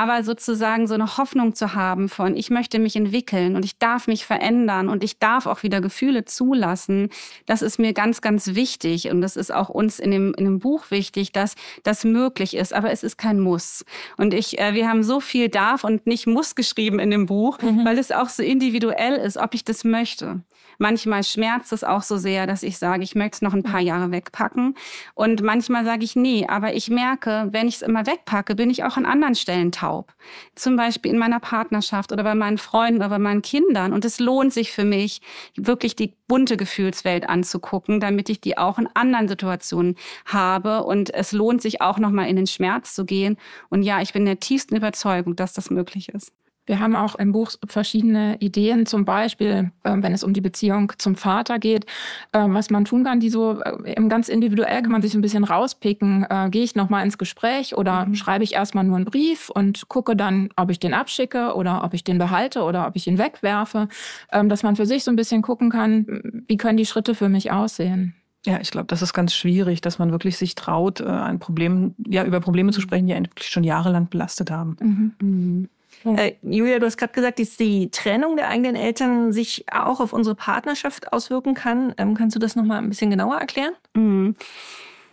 Aber 0.00 0.24
sozusagen 0.24 0.86
so 0.86 0.94
eine 0.94 1.18
Hoffnung 1.18 1.54
zu 1.54 1.74
haben 1.74 2.08
von, 2.08 2.34
ich 2.34 2.48
möchte 2.48 2.78
mich 2.78 2.96
entwickeln 2.96 3.54
und 3.54 3.66
ich 3.66 3.78
darf 3.78 4.06
mich 4.06 4.24
verändern 4.24 4.88
und 4.88 5.04
ich 5.04 5.18
darf 5.18 5.44
auch 5.44 5.62
wieder 5.62 5.82
Gefühle 5.82 6.24
zulassen, 6.24 7.10
das 7.44 7.60
ist 7.60 7.78
mir 7.78 7.92
ganz, 7.92 8.22
ganz 8.22 8.54
wichtig. 8.54 9.10
Und 9.10 9.20
das 9.20 9.36
ist 9.36 9.52
auch 9.52 9.68
uns 9.68 9.98
in 9.98 10.10
dem, 10.10 10.32
in 10.38 10.46
dem 10.46 10.58
Buch 10.58 10.90
wichtig, 10.90 11.32
dass 11.32 11.54
das 11.82 12.04
möglich 12.04 12.56
ist. 12.56 12.72
Aber 12.72 12.90
es 12.90 13.02
ist 13.02 13.18
kein 13.18 13.40
Muss. 13.40 13.84
Und 14.16 14.32
ich, 14.32 14.58
äh, 14.58 14.72
wir 14.72 14.88
haben 14.88 15.02
so 15.02 15.20
viel 15.20 15.50
darf 15.50 15.84
und 15.84 16.06
nicht 16.06 16.26
muss 16.26 16.54
geschrieben 16.54 16.98
in 16.98 17.10
dem 17.10 17.26
Buch, 17.26 17.60
mhm. 17.60 17.84
weil 17.84 17.98
es 17.98 18.10
auch 18.10 18.30
so 18.30 18.42
individuell 18.42 19.16
ist, 19.16 19.36
ob 19.36 19.52
ich 19.52 19.66
das 19.66 19.84
möchte. 19.84 20.40
Manchmal 20.82 21.22
schmerzt 21.24 21.74
es 21.74 21.84
auch 21.84 22.00
so 22.00 22.16
sehr, 22.16 22.46
dass 22.46 22.62
ich 22.62 22.78
sage, 22.78 23.02
ich 23.02 23.14
möchte 23.14 23.36
es 23.36 23.42
noch 23.42 23.52
ein 23.52 23.62
paar 23.62 23.80
Jahre 23.80 24.10
wegpacken. 24.12 24.74
Und 25.14 25.42
manchmal 25.42 25.84
sage 25.84 26.04
ich, 26.04 26.16
nee, 26.16 26.46
aber 26.48 26.72
ich 26.72 26.88
merke, 26.88 27.48
wenn 27.50 27.68
ich 27.68 27.74
es 27.74 27.82
immer 27.82 28.06
wegpacke, 28.06 28.54
bin 28.54 28.70
ich 28.70 28.82
auch 28.82 28.96
an 28.96 29.04
anderen 29.04 29.34
Stellen 29.34 29.72
taub. 29.72 30.14
Zum 30.54 30.76
Beispiel 30.76 31.12
in 31.12 31.18
meiner 31.18 31.38
Partnerschaft 31.38 32.12
oder 32.12 32.24
bei 32.24 32.34
meinen 32.34 32.56
Freunden 32.56 32.96
oder 32.96 33.10
bei 33.10 33.18
meinen 33.18 33.42
Kindern. 33.42 33.92
Und 33.92 34.06
es 34.06 34.20
lohnt 34.20 34.54
sich 34.54 34.72
für 34.72 34.86
mich, 34.86 35.20
wirklich 35.54 35.96
die 35.96 36.14
bunte 36.26 36.56
Gefühlswelt 36.56 37.28
anzugucken, 37.28 38.00
damit 38.00 38.30
ich 38.30 38.40
die 38.40 38.56
auch 38.56 38.78
in 38.78 38.88
anderen 38.94 39.28
Situationen 39.28 39.96
habe. 40.24 40.84
Und 40.84 41.12
es 41.12 41.32
lohnt 41.32 41.60
sich 41.60 41.82
auch 41.82 41.98
nochmal 41.98 42.28
in 42.28 42.36
den 42.36 42.46
Schmerz 42.46 42.94
zu 42.94 43.04
gehen. 43.04 43.36
Und 43.68 43.82
ja, 43.82 44.00
ich 44.00 44.14
bin 44.14 44.24
der 44.24 44.40
tiefsten 44.40 44.76
Überzeugung, 44.76 45.36
dass 45.36 45.52
das 45.52 45.68
möglich 45.68 46.08
ist. 46.08 46.32
Wir 46.66 46.78
haben 46.78 46.94
auch 46.94 47.16
im 47.16 47.32
Buch 47.32 47.50
verschiedene 47.66 48.36
Ideen, 48.38 48.86
zum 48.86 49.04
Beispiel, 49.04 49.72
äh, 49.82 49.96
wenn 49.96 50.12
es 50.12 50.22
um 50.22 50.32
die 50.32 50.40
Beziehung 50.40 50.92
zum 50.98 51.16
Vater 51.16 51.58
geht, 51.58 51.84
äh, 52.32 52.44
was 52.46 52.70
man 52.70 52.84
tun 52.84 53.02
kann, 53.02 53.18
die 53.18 53.30
so 53.30 53.60
äh, 53.60 53.94
ganz 54.08 54.28
individuell 54.28 54.82
kann 54.82 54.92
man 54.92 55.02
sich 55.02 55.14
ein 55.14 55.20
bisschen 55.20 55.44
rauspicken. 55.44 56.26
Gehe 56.50 56.62
ich 56.62 56.76
nochmal 56.76 57.04
ins 57.04 57.18
Gespräch 57.18 57.76
oder 57.76 58.06
mhm. 58.06 58.14
schreibe 58.14 58.44
ich 58.44 58.54
erstmal 58.54 58.84
nur 58.84 58.96
einen 58.96 59.04
Brief 59.04 59.50
und 59.50 59.88
gucke 59.88 60.14
dann, 60.14 60.50
ob 60.56 60.70
ich 60.70 60.78
den 60.78 60.94
abschicke 60.94 61.54
oder 61.54 61.82
ob 61.82 61.94
ich 61.94 62.04
den 62.04 62.18
behalte 62.18 62.62
oder 62.62 62.86
ob 62.86 62.94
ich 62.94 63.06
ihn 63.06 63.18
wegwerfe, 63.18 63.88
ähm, 64.30 64.48
dass 64.48 64.62
man 64.62 64.76
für 64.76 64.86
sich 64.86 65.02
so 65.02 65.10
ein 65.10 65.16
bisschen 65.16 65.42
gucken 65.42 65.70
kann, 65.70 66.44
wie 66.46 66.56
können 66.56 66.76
die 66.76 66.86
Schritte 66.86 67.14
für 67.14 67.28
mich 67.28 67.50
aussehen. 67.50 68.14
Ja, 68.46 68.60
ich 68.60 68.70
glaube, 68.70 68.86
das 68.86 69.02
ist 69.02 69.12
ganz 69.12 69.34
schwierig, 69.34 69.80
dass 69.80 69.98
man 69.98 70.12
wirklich 70.12 70.38
sich 70.38 70.54
traut, 70.54 71.02
ein 71.02 71.38
Problem, 71.40 71.94
ja, 72.06 72.24
über 72.24 72.40
Probleme 72.40 72.72
zu 72.72 72.80
sprechen, 72.80 73.06
die 73.06 73.14
einen 73.14 73.28
schon 73.40 73.64
jahrelang 73.64 74.08
belastet 74.08 74.50
haben. 74.50 74.76
Mhm. 74.80 75.12
Mhm. 75.20 75.68
Äh, 76.04 76.34
Julia, 76.42 76.78
du 76.78 76.86
hast 76.86 76.96
gerade 76.96 77.12
gesagt, 77.12 77.38
dass 77.38 77.56
die 77.56 77.90
Trennung 77.90 78.36
der 78.36 78.48
eigenen 78.48 78.76
Eltern 78.76 79.32
sich 79.32 79.64
auch 79.70 80.00
auf 80.00 80.12
unsere 80.12 80.34
Partnerschaft 80.34 81.12
auswirken 81.12 81.54
kann. 81.54 81.94
Ähm, 81.98 82.14
kannst 82.14 82.34
du 82.36 82.40
das 82.40 82.56
nochmal 82.56 82.78
ein 82.78 82.88
bisschen 82.88 83.10
genauer 83.10 83.36
erklären? 83.36 83.72
Mhm. 83.94 84.36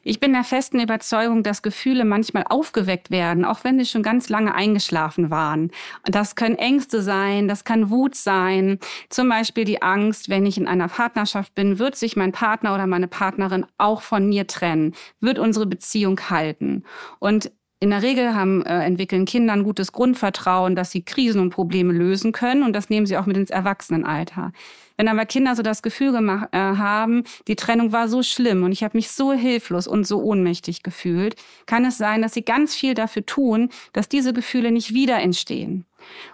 Ich 0.07 0.21
bin 0.21 0.31
der 0.31 0.45
festen 0.45 0.79
Überzeugung, 0.79 1.43
dass 1.43 1.61
Gefühle 1.61 2.05
manchmal 2.05 2.45
aufgeweckt 2.47 3.11
werden, 3.11 3.43
auch 3.43 3.65
wenn 3.65 3.77
sie 3.77 3.85
schon 3.85 4.03
ganz 4.03 4.29
lange 4.29 4.55
eingeschlafen 4.55 5.29
waren. 5.29 5.69
Das 6.05 6.35
können 6.35 6.55
Ängste 6.55 7.01
sein, 7.01 7.49
das 7.49 7.65
kann 7.65 7.89
Wut 7.89 8.15
sein. 8.15 8.79
Zum 9.09 9.27
Beispiel 9.27 9.65
die 9.65 9.81
Angst, 9.81 10.29
wenn 10.29 10.45
ich 10.45 10.57
in 10.57 10.65
einer 10.65 10.87
Partnerschaft 10.87 11.53
bin, 11.55 11.77
wird 11.77 11.97
sich 11.97 12.15
mein 12.15 12.31
Partner 12.31 12.73
oder 12.73 12.87
meine 12.87 13.09
Partnerin 13.09 13.65
auch 13.77 14.01
von 14.01 14.29
mir 14.29 14.47
trennen, 14.47 14.95
wird 15.19 15.39
unsere 15.39 15.65
Beziehung 15.65 16.17
halten. 16.29 16.85
Und 17.19 17.51
in 17.79 17.91
der 17.91 18.01
Regel 18.01 18.33
haben, 18.33 18.65
äh, 18.65 18.83
entwickeln 18.83 19.25
Kinder 19.25 19.53
ein 19.53 19.63
gutes 19.63 19.91
Grundvertrauen, 19.91 20.75
dass 20.75 20.91
sie 20.91 21.03
Krisen 21.03 21.39
und 21.39 21.51
Probleme 21.51 21.93
lösen 21.93 22.31
können 22.31 22.63
und 22.63 22.73
das 22.73 22.89
nehmen 22.89 23.05
sie 23.05 23.17
auch 23.17 23.27
mit 23.27 23.37
ins 23.37 23.51
Erwachsenenalter. 23.51 24.51
Wenn 24.97 25.07
aber 25.07 25.25
Kinder 25.27 25.55
so 25.55 25.61
das 25.61 25.83
Gefühl 25.83 26.11
gemacht, 26.11 26.49
äh, 26.53 26.57
haben, 26.57 27.23
die 27.47 27.55
Trennung 27.55 27.91
war 27.91 28.07
so 28.07 28.23
schlimm 28.23 28.63
und 28.63 28.71
ich 28.71 28.83
habe 28.83 28.97
mich 28.97 29.11
so 29.11 29.31
hilflos 29.31 29.87
und 29.87 30.07
so 30.07 30.23
ohnmächtig 30.23 30.81
gefühlt, 30.81 31.35
kann 31.67 31.85
es 31.85 31.99
sein, 31.99 32.23
dass 32.23 32.33
sie 32.33 32.43
ganz 32.43 32.73
viel 32.73 32.95
dafür 32.95 33.25
tun, 33.25 33.69
dass 33.93 34.09
diese 34.09 34.33
Gefühle 34.33 34.71
nicht 34.71 34.95
wieder 34.95 35.19
entstehen. 35.19 35.85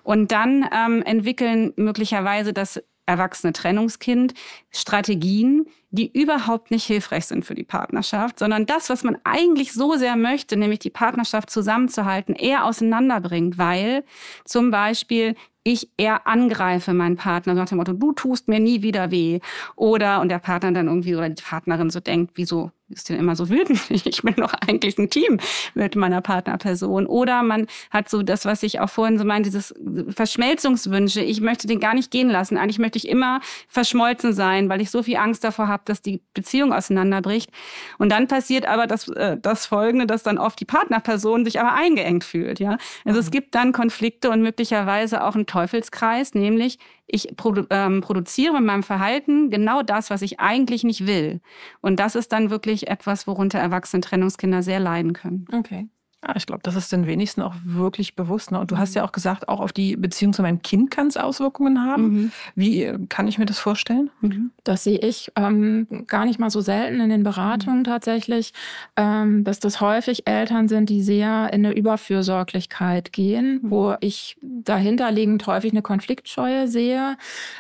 Und 0.04 0.32
dann 0.32 0.66
ähm, 0.74 1.04
entwickeln 1.04 1.74
möglicherweise 1.76 2.54
das 2.54 2.82
erwachsene 3.06 3.54
Trennungskind 3.54 4.34
Strategien, 4.72 5.66
die 5.92 6.12
überhaupt 6.12 6.72
nicht 6.72 6.86
hilfreich 6.86 7.26
sind 7.26 7.46
für 7.46 7.56
die 7.56 7.64
Partnerschaft, 7.64 8.40
sondern 8.40 8.66
das, 8.66 8.90
was 8.90 9.04
man 9.04 9.18
eigentlich 9.24 9.74
so 9.74 9.96
sehr 9.96 10.16
möchte, 10.16 10.58
nämlich 10.58 10.80
die 10.80 10.90
Partnerschaft 10.90 11.50
zusammenzuhalten, 11.50 12.36
eher 12.36 12.66
auseinanderbringt, 12.66 13.58
weil 13.58 14.04
zum 14.46 14.72
Beispiel 14.72 15.36
ich 15.64 15.90
eher 15.98 16.28
angreife 16.28 16.94
meinen 16.94 17.16
Partner 17.16 17.54
nach 17.54 17.70
dem 17.70 17.78
Motto, 17.78 17.94
du 17.94 18.12
tust 18.12 18.48
mir 18.48 18.60
nie 18.60 18.82
wieder 18.82 19.12
weh. 19.12 19.40
Oder, 19.76 20.20
und 20.20 20.30
der 20.30 20.40
Partner 20.40 20.72
dann 20.74 20.88
irgendwie 20.88 21.16
oder 21.16 21.30
die 21.30 21.42
Partnerin 21.42 21.90
so 21.90 22.00
denkt, 22.00 22.34
wieso 22.36 22.72
ist 22.94 23.10
denn 23.10 23.20
immer 23.20 23.36
so 23.36 23.50
wütend? 23.50 23.80
Ich 24.14 24.22
bin 24.22 24.36
doch 24.36 24.54
eigentlich 24.54 24.98
ein 24.98 25.10
Team 25.10 25.40
mit 25.74 25.96
meiner 25.96 26.22
Partnerperson. 26.22 27.06
Oder 27.06 27.42
man 27.42 27.68
hat 27.90 28.10
so 28.10 28.22
das, 28.22 28.46
was 28.46 28.64
ich 28.64 28.80
auch 28.80 28.90
vorhin 28.90 29.18
so 29.18 29.26
meine, 29.26 29.44
dieses 29.44 29.74
Verschmelzungswünsche. 30.10 31.22
Ich 31.22 31.42
möchte 31.42 31.68
den 31.68 31.80
gar 31.80 31.94
nicht 31.94 32.12
gehen 32.12 32.30
lassen. 32.30 32.58
Eigentlich 32.58 32.80
möchte 32.80 32.98
ich 32.98 33.08
immer 33.08 33.42
verschmolzen 33.68 34.34
sein, 34.34 34.70
weil 34.70 34.82
ich 34.82 34.92
so 34.92 35.04
viel 35.04 35.18
Angst 35.18 35.44
davor 35.44 35.68
habe, 35.68 35.84
dass 35.86 36.02
die 36.02 36.22
Beziehung 36.34 36.74
auseinanderbricht. 36.74 37.50
Und 37.98 38.12
dann 38.12 38.28
passiert 38.28 38.66
aber 38.66 38.88
das, 38.88 39.08
äh, 39.10 39.38
das 39.42 39.66
Folgende, 39.66 40.06
dass 40.06 40.24
dann 40.24 40.38
oft 40.38 40.60
die 40.60 40.66
Partnerperson 40.66 41.46
sich 41.46 41.60
aber 41.60 41.74
eingeengt 41.74 42.24
fühlt. 42.24 42.60
Ja, 42.60 42.78
also 43.06 43.20
mhm. 43.20 43.26
es 43.26 43.32
gibt 43.32 43.56
dann 43.56 43.72
Konflikte 43.72 44.30
und 44.30 44.42
möglicherweise 44.42 45.24
auch 45.24 45.36
einen 45.36 45.46
Teufelskreis, 45.46 46.34
nämlich 46.34 46.78
ich 47.08 47.36
produ 47.36 47.66
ähm, 47.70 48.02
produziere 48.02 48.54
mit 48.54 48.64
meinem 48.64 48.84
Verhalten 48.84 49.50
genau 49.50 49.84
das, 49.84 50.10
was 50.10 50.22
ich 50.22 50.40
eigentlich 50.40 50.84
nicht 50.84 51.06
will. 51.06 51.42
Und 51.82 52.00
das 52.00 52.16
ist 52.16 52.32
dann 52.32 52.50
wirklich 52.50 52.88
etwas, 52.88 53.28
worunter 53.28 53.60
erwachsene 53.60 54.02
Trennungskinder 54.02 54.64
sehr 54.64 54.80
leiden 54.80 55.14
können. 55.14 55.46
Okay. 55.52 55.88
Ja, 56.26 56.36
ich 56.36 56.46
glaube, 56.46 56.62
das 56.64 56.76
ist 56.76 56.92
den 56.92 57.06
wenigsten 57.06 57.42
auch 57.42 57.56
wirklich 57.64 58.16
bewusst. 58.16 58.52
Ne? 58.52 58.60
Und 58.60 58.72
du 58.72 58.78
hast 58.78 58.96
ja 58.96 59.04
auch 59.04 59.12
gesagt, 59.12 59.50
auch 59.50 59.60
auf 59.60 59.74
die 59.74 59.98
Beziehung 59.98 60.32
zu 60.32 60.42
meinem 60.42 60.62
Kind 60.62 60.90
kann 60.90 61.08
es 61.08 61.18
Auswirkungen 61.18 61.84
haben. 61.84 62.04
Mhm. 62.04 62.32
Wie 62.56 62.84
äh, 62.84 62.98
kann 63.10 63.28
ich 63.28 63.38
mir 63.38 63.46
das 63.46 63.60
vorstellen? 63.60 64.10
Mhm. 64.22 64.52
Das 64.64 64.86
sehe 64.86 65.00
ich 65.00 65.32
ähm, 65.36 65.88
gar 66.08 66.26
nicht 66.26 66.40
mal 66.40 66.50
so 66.50 66.62
selten 66.62 67.02
in 67.02 67.10
den 67.10 67.24
Beratungen 67.24 67.80
mhm. 67.80 67.84
tatsächlich, 67.84 68.54
ähm, 68.96 69.44
dass 69.44 69.60
das 69.60 69.82
häufig 69.82 70.26
Eltern 70.26 70.70
sind, 70.70 70.90
die 70.90 71.04
sehr 71.04 71.52
in 71.52 71.66
eine 71.66 71.76
Überfürsorglichkeit 71.76 73.12
gehen, 73.12 73.60
mhm. 73.62 73.72
wo 73.72 73.96
ich 74.00 74.38
dahinterliegend 74.42 75.46
häufig 75.46 75.72
eine 75.72 75.82
Konfliktscheue 75.82 76.70
sehe. 76.70 77.18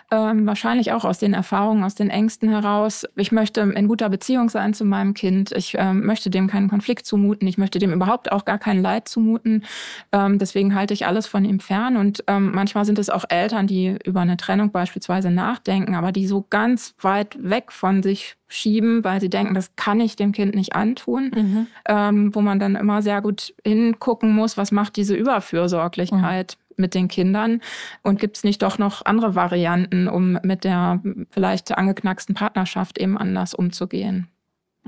Ähm, 0.09 0.45
wahrscheinlich 0.47 0.93
auch 0.93 1.03
aus 1.03 1.19
den 1.19 1.33
Erfahrungen, 1.33 1.83
aus 1.83 1.95
den 1.95 2.09
Ängsten 2.09 2.47
heraus. 2.49 3.05
Ich 3.17 3.33
möchte 3.33 3.59
in 3.61 3.87
guter 3.89 4.07
Beziehung 4.07 4.47
sein 4.47 4.73
zu 4.73 4.85
meinem 4.85 5.13
Kind. 5.13 5.51
Ich 5.51 5.75
ähm, 5.77 6.05
möchte 6.05 6.29
dem 6.29 6.47
keinen 6.47 6.69
Konflikt 6.69 7.05
zumuten. 7.05 7.45
Ich 7.47 7.57
möchte 7.57 7.79
dem 7.79 7.91
überhaupt 7.91 8.31
auch 8.31 8.45
gar 8.45 8.52
gar 8.53 8.59
kein 8.59 8.81
Leid 8.83 9.07
zumuten. 9.07 9.63
Ähm, 10.11 10.37
deswegen 10.37 10.75
halte 10.75 10.93
ich 10.93 11.07
alles 11.07 11.25
von 11.25 11.43
ihm 11.43 11.59
fern. 11.59 11.97
Und 11.97 12.23
ähm, 12.27 12.51
manchmal 12.53 12.85
sind 12.85 12.99
es 12.99 13.09
auch 13.09 13.25
Eltern, 13.29 13.65
die 13.65 13.97
über 14.05 14.21
eine 14.21 14.37
Trennung 14.37 14.71
beispielsweise 14.71 15.31
nachdenken, 15.31 15.95
aber 15.95 16.11
die 16.11 16.27
so 16.27 16.45
ganz 16.49 16.93
weit 17.01 17.35
weg 17.39 17.71
von 17.71 18.03
sich 18.03 18.35
schieben, 18.47 19.03
weil 19.03 19.19
sie 19.19 19.29
denken, 19.29 19.55
das 19.55 19.75
kann 19.75 19.99
ich 19.99 20.15
dem 20.15 20.31
Kind 20.33 20.53
nicht 20.53 20.75
antun. 20.75 21.31
Mhm. 21.35 21.67
Ähm, 21.87 22.35
wo 22.35 22.41
man 22.41 22.59
dann 22.59 22.75
immer 22.75 23.01
sehr 23.01 23.21
gut 23.23 23.55
hingucken 23.65 24.35
muss, 24.35 24.55
was 24.55 24.71
macht 24.71 24.95
diese 24.95 25.15
Überfürsorglichkeit. 25.15 26.57
Mhm 26.57 26.63
mit 26.75 26.95
den 26.95 27.07
Kindern? 27.07 27.61
Und 28.01 28.19
gibt 28.19 28.35
es 28.35 28.43
nicht 28.43 28.63
doch 28.63 28.79
noch 28.79 29.05
andere 29.05 29.35
Varianten, 29.35 30.07
um 30.07 30.39
mit 30.41 30.63
der 30.63 31.03
vielleicht 31.29 31.77
angeknacksten 31.77 32.33
Partnerschaft 32.33 32.97
eben 32.97 33.15
anders 33.15 33.53
umzugehen? 33.53 34.27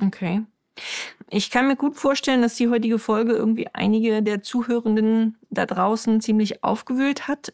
Okay. 0.02 0.42
Ich 1.30 1.50
kann 1.50 1.68
mir 1.68 1.76
gut 1.76 1.96
vorstellen, 1.96 2.42
dass 2.42 2.56
die 2.56 2.70
heutige 2.70 3.00
Folge 3.00 3.34
irgendwie 3.34 3.68
einige 3.74 4.22
der 4.22 4.44
Zuhörenden 4.44 5.38
da 5.50 5.66
draußen 5.66 6.22
ziemlich 6.22 6.64
aufgewühlt 6.64 7.28
hat. 7.28 7.54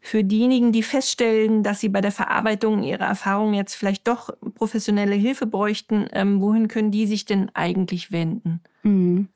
Für 0.00 0.24
diejenigen, 0.24 0.72
die 0.72 0.82
feststellen, 0.82 1.62
dass 1.62 1.80
sie 1.80 1.88
bei 1.88 2.00
der 2.00 2.12
Verarbeitung 2.12 2.82
ihrer 2.82 3.06
Erfahrungen 3.06 3.54
jetzt 3.54 3.74
vielleicht 3.74 4.08
doch 4.08 4.30
professionelle 4.54 5.14
Hilfe 5.14 5.46
bräuchten, 5.46 6.08
ähm, 6.12 6.40
wohin 6.40 6.68
können 6.68 6.90
die 6.90 7.06
sich 7.06 7.24
denn 7.24 7.50
eigentlich 7.54 8.10
wenden? 8.10 8.60
Mhm. 8.82 9.28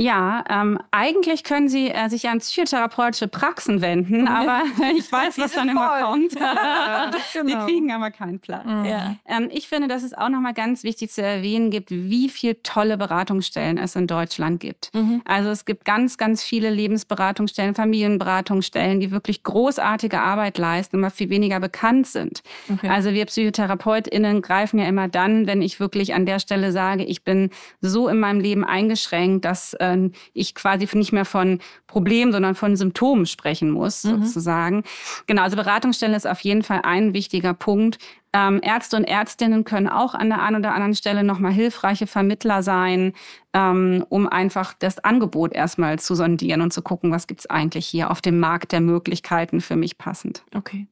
Ja, 0.00 0.44
ähm, 0.48 0.78
eigentlich 0.92 1.44
können 1.44 1.68
Sie 1.68 1.90
äh, 1.90 2.08
sich 2.08 2.26
an 2.26 2.38
psychotherapeutische 2.38 3.28
Praxen 3.28 3.82
wenden, 3.82 4.28
aber 4.28 4.62
ich 4.96 5.12
weiß, 5.12 5.38
was 5.38 5.52
dann 5.52 5.68
immer 5.68 6.00
kommt. 6.00 6.30
genau. 7.32 7.46
Wir 7.46 7.66
kriegen 7.66 7.92
aber 7.92 8.10
keinen 8.10 8.40
Platz. 8.40 8.64
Mhm. 8.64 8.86
Ja. 8.86 9.16
Ähm, 9.26 9.50
ich 9.52 9.68
finde, 9.68 9.88
dass 9.88 10.02
es 10.02 10.14
auch 10.14 10.30
nochmal 10.30 10.54
ganz 10.54 10.84
wichtig 10.84 11.10
zu 11.10 11.20
erwähnen 11.20 11.70
gibt, 11.70 11.90
wie 11.90 12.30
viele 12.30 12.62
tolle 12.62 12.96
Beratungsstellen 12.96 13.76
es 13.76 13.94
in 13.94 14.06
Deutschland 14.06 14.60
gibt. 14.60 14.90
Mhm. 14.94 15.20
Also 15.26 15.50
es 15.50 15.66
gibt 15.66 15.84
ganz, 15.84 16.16
ganz 16.16 16.42
viele 16.42 16.70
Lebensberatungsstellen, 16.70 17.74
Familienberatungsstellen, 17.74 19.00
die 19.00 19.10
wirklich 19.10 19.42
großartige 19.42 20.18
Arbeit 20.18 20.56
leisten, 20.56 20.96
aber 21.04 21.10
viel 21.10 21.28
weniger 21.28 21.60
bekannt 21.60 22.06
sind. 22.06 22.42
Okay. 22.72 22.88
Also 22.88 23.12
wir 23.12 23.26
PsychotherapeutInnen 23.26 24.40
greifen 24.40 24.78
ja 24.78 24.86
immer 24.86 25.08
dann, 25.08 25.46
wenn 25.46 25.60
ich 25.60 25.78
wirklich 25.78 26.14
an 26.14 26.24
der 26.24 26.38
Stelle 26.38 26.72
sage, 26.72 27.04
ich 27.04 27.22
bin 27.22 27.50
so 27.82 28.08
in 28.08 28.18
meinem 28.18 28.40
Leben 28.40 28.64
eingeschränkt, 28.64 29.44
dass 29.44 29.74
äh, 29.74 29.89
ich 30.32 30.54
quasi 30.54 30.88
nicht 30.94 31.12
mehr 31.12 31.24
von 31.24 31.60
Problemen, 31.86 32.32
sondern 32.32 32.54
von 32.54 32.76
Symptomen 32.76 33.26
sprechen 33.26 33.70
muss, 33.70 34.04
mhm. 34.04 34.24
sozusagen. 34.24 34.84
Genau, 35.26 35.42
also 35.42 35.56
Beratungsstelle 35.56 36.16
ist 36.16 36.26
auf 36.26 36.40
jeden 36.40 36.62
Fall 36.62 36.80
ein 36.82 37.14
wichtiger 37.14 37.54
Punkt. 37.54 37.98
Ähm, 38.32 38.60
Ärzte 38.62 38.96
und 38.96 39.04
Ärztinnen 39.04 39.64
können 39.64 39.88
auch 39.88 40.14
an 40.14 40.28
der 40.28 40.42
einen 40.42 40.56
oder 40.56 40.72
anderen 40.72 40.94
Stelle 40.94 41.24
nochmal 41.24 41.52
hilfreiche 41.52 42.06
Vermittler 42.06 42.62
sein, 42.62 43.12
ähm, 43.52 44.04
um 44.08 44.28
einfach 44.28 44.74
das 44.78 45.00
Angebot 45.00 45.52
erstmal 45.52 45.98
zu 45.98 46.14
sondieren 46.14 46.60
und 46.60 46.72
zu 46.72 46.82
gucken, 46.82 47.10
was 47.10 47.26
gibt's 47.26 47.46
eigentlich 47.46 47.86
hier 47.86 48.10
auf 48.10 48.20
dem 48.20 48.38
Markt 48.38 48.72
der 48.72 48.80
Möglichkeiten 48.80 49.60
für 49.60 49.76
mich 49.76 49.98
passend. 49.98 50.44
Okay. 50.54 50.86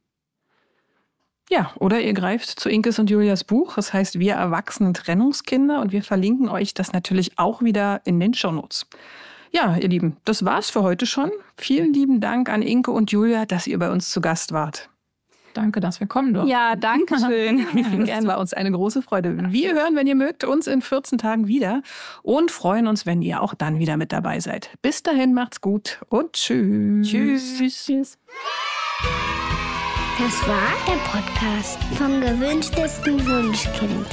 Ja, 1.50 1.72
oder 1.78 2.00
ihr 2.00 2.12
greift 2.12 2.60
zu 2.60 2.68
Inkes 2.68 2.98
und 2.98 3.08
Julias 3.08 3.44
Buch. 3.44 3.74
Das 3.76 3.92
heißt 3.92 4.18
Wir 4.18 4.34
erwachsenen 4.34 4.94
Trennungskinder. 4.94 5.80
Und 5.80 5.92
wir 5.92 6.02
verlinken 6.02 6.48
euch 6.48 6.74
das 6.74 6.92
natürlich 6.92 7.38
auch 7.38 7.62
wieder 7.62 8.02
in 8.04 8.20
den 8.20 8.34
Shownotes. 8.34 8.86
Ja, 9.50 9.76
ihr 9.76 9.88
Lieben, 9.88 10.16
das 10.24 10.44
war's 10.44 10.70
für 10.70 10.82
heute 10.82 11.06
schon. 11.06 11.30
Vielen 11.56 11.94
lieben 11.94 12.20
Dank 12.20 12.50
an 12.50 12.60
Inke 12.60 12.90
und 12.90 13.10
Julia, 13.10 13.46
dass 13.46 13.66
ihr 13.66 13.78
bei 13.78 13.90
uns 13.90 14.10
zu 14.10 14.20
Gast 14.20 14.52
wart. 14.52 14.90
Danke, 15.54 15.80
dass 15.80 15.98
wir 16.00 16.06
kommen 16.06 16.34
durften. 16.34 16.50
Ja, 16.50 16.76
danke 16.76 17.18
schön. 17.18 17.66
Es 18.08 18.26
war 18.26 18.38
uns 18.38 18.52
eine 18.52 18.70
große 18.70 19.00
Freude. 19.00 19.36
Wir 19.50 19.74
hören, 19.74 19.96
wenn 19.96 20.06
ihr 20.06 20.14
mögt, 20.14 20.44
uns 20.44 20.66
in 20.66 20.82
14 20.82 21.18
Tagen 21.18 21.48
wieder 21.48 21.82
und 22.22 22.50
freuen 22.50 22.86
uns, 22.86 23.06
wenn 23.06 23.22
ihr 23.22 23.42
auch 23.42 23.54
dann 23.54 23.78
wieder 23.78 23.96
mit 23.96 24.12
dabei 24.12 24.38
seid. 24.40 24.70
Bis 24.82 25.02
dahin, 25.02 25.34
macht's 25.34 25.60
gut 25.60 26.00
und 26.10 26.34
tschüss. 26.34 27.08
Tschüss. 27.08 27.86
tschüss. 27.86 28.18
Das 30.18 30.48
war 30.48 30.72
der 30.84 30.96
Podcast 31.04 31.78
vom 31.94 32.20
gewünschtesten 32.20 33.24
Wunschkind. 33.24 34.06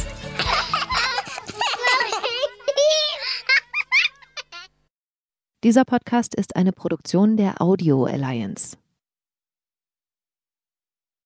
Dieser 5.63 5.83
Podcast 5.83 6.35
ist 6.35 6.55
eine 6.55 6.73
Produktion 6.73 7.37
der 7.37 7.59
Audio 7.59 8.05
Alliance. 8.05 8.77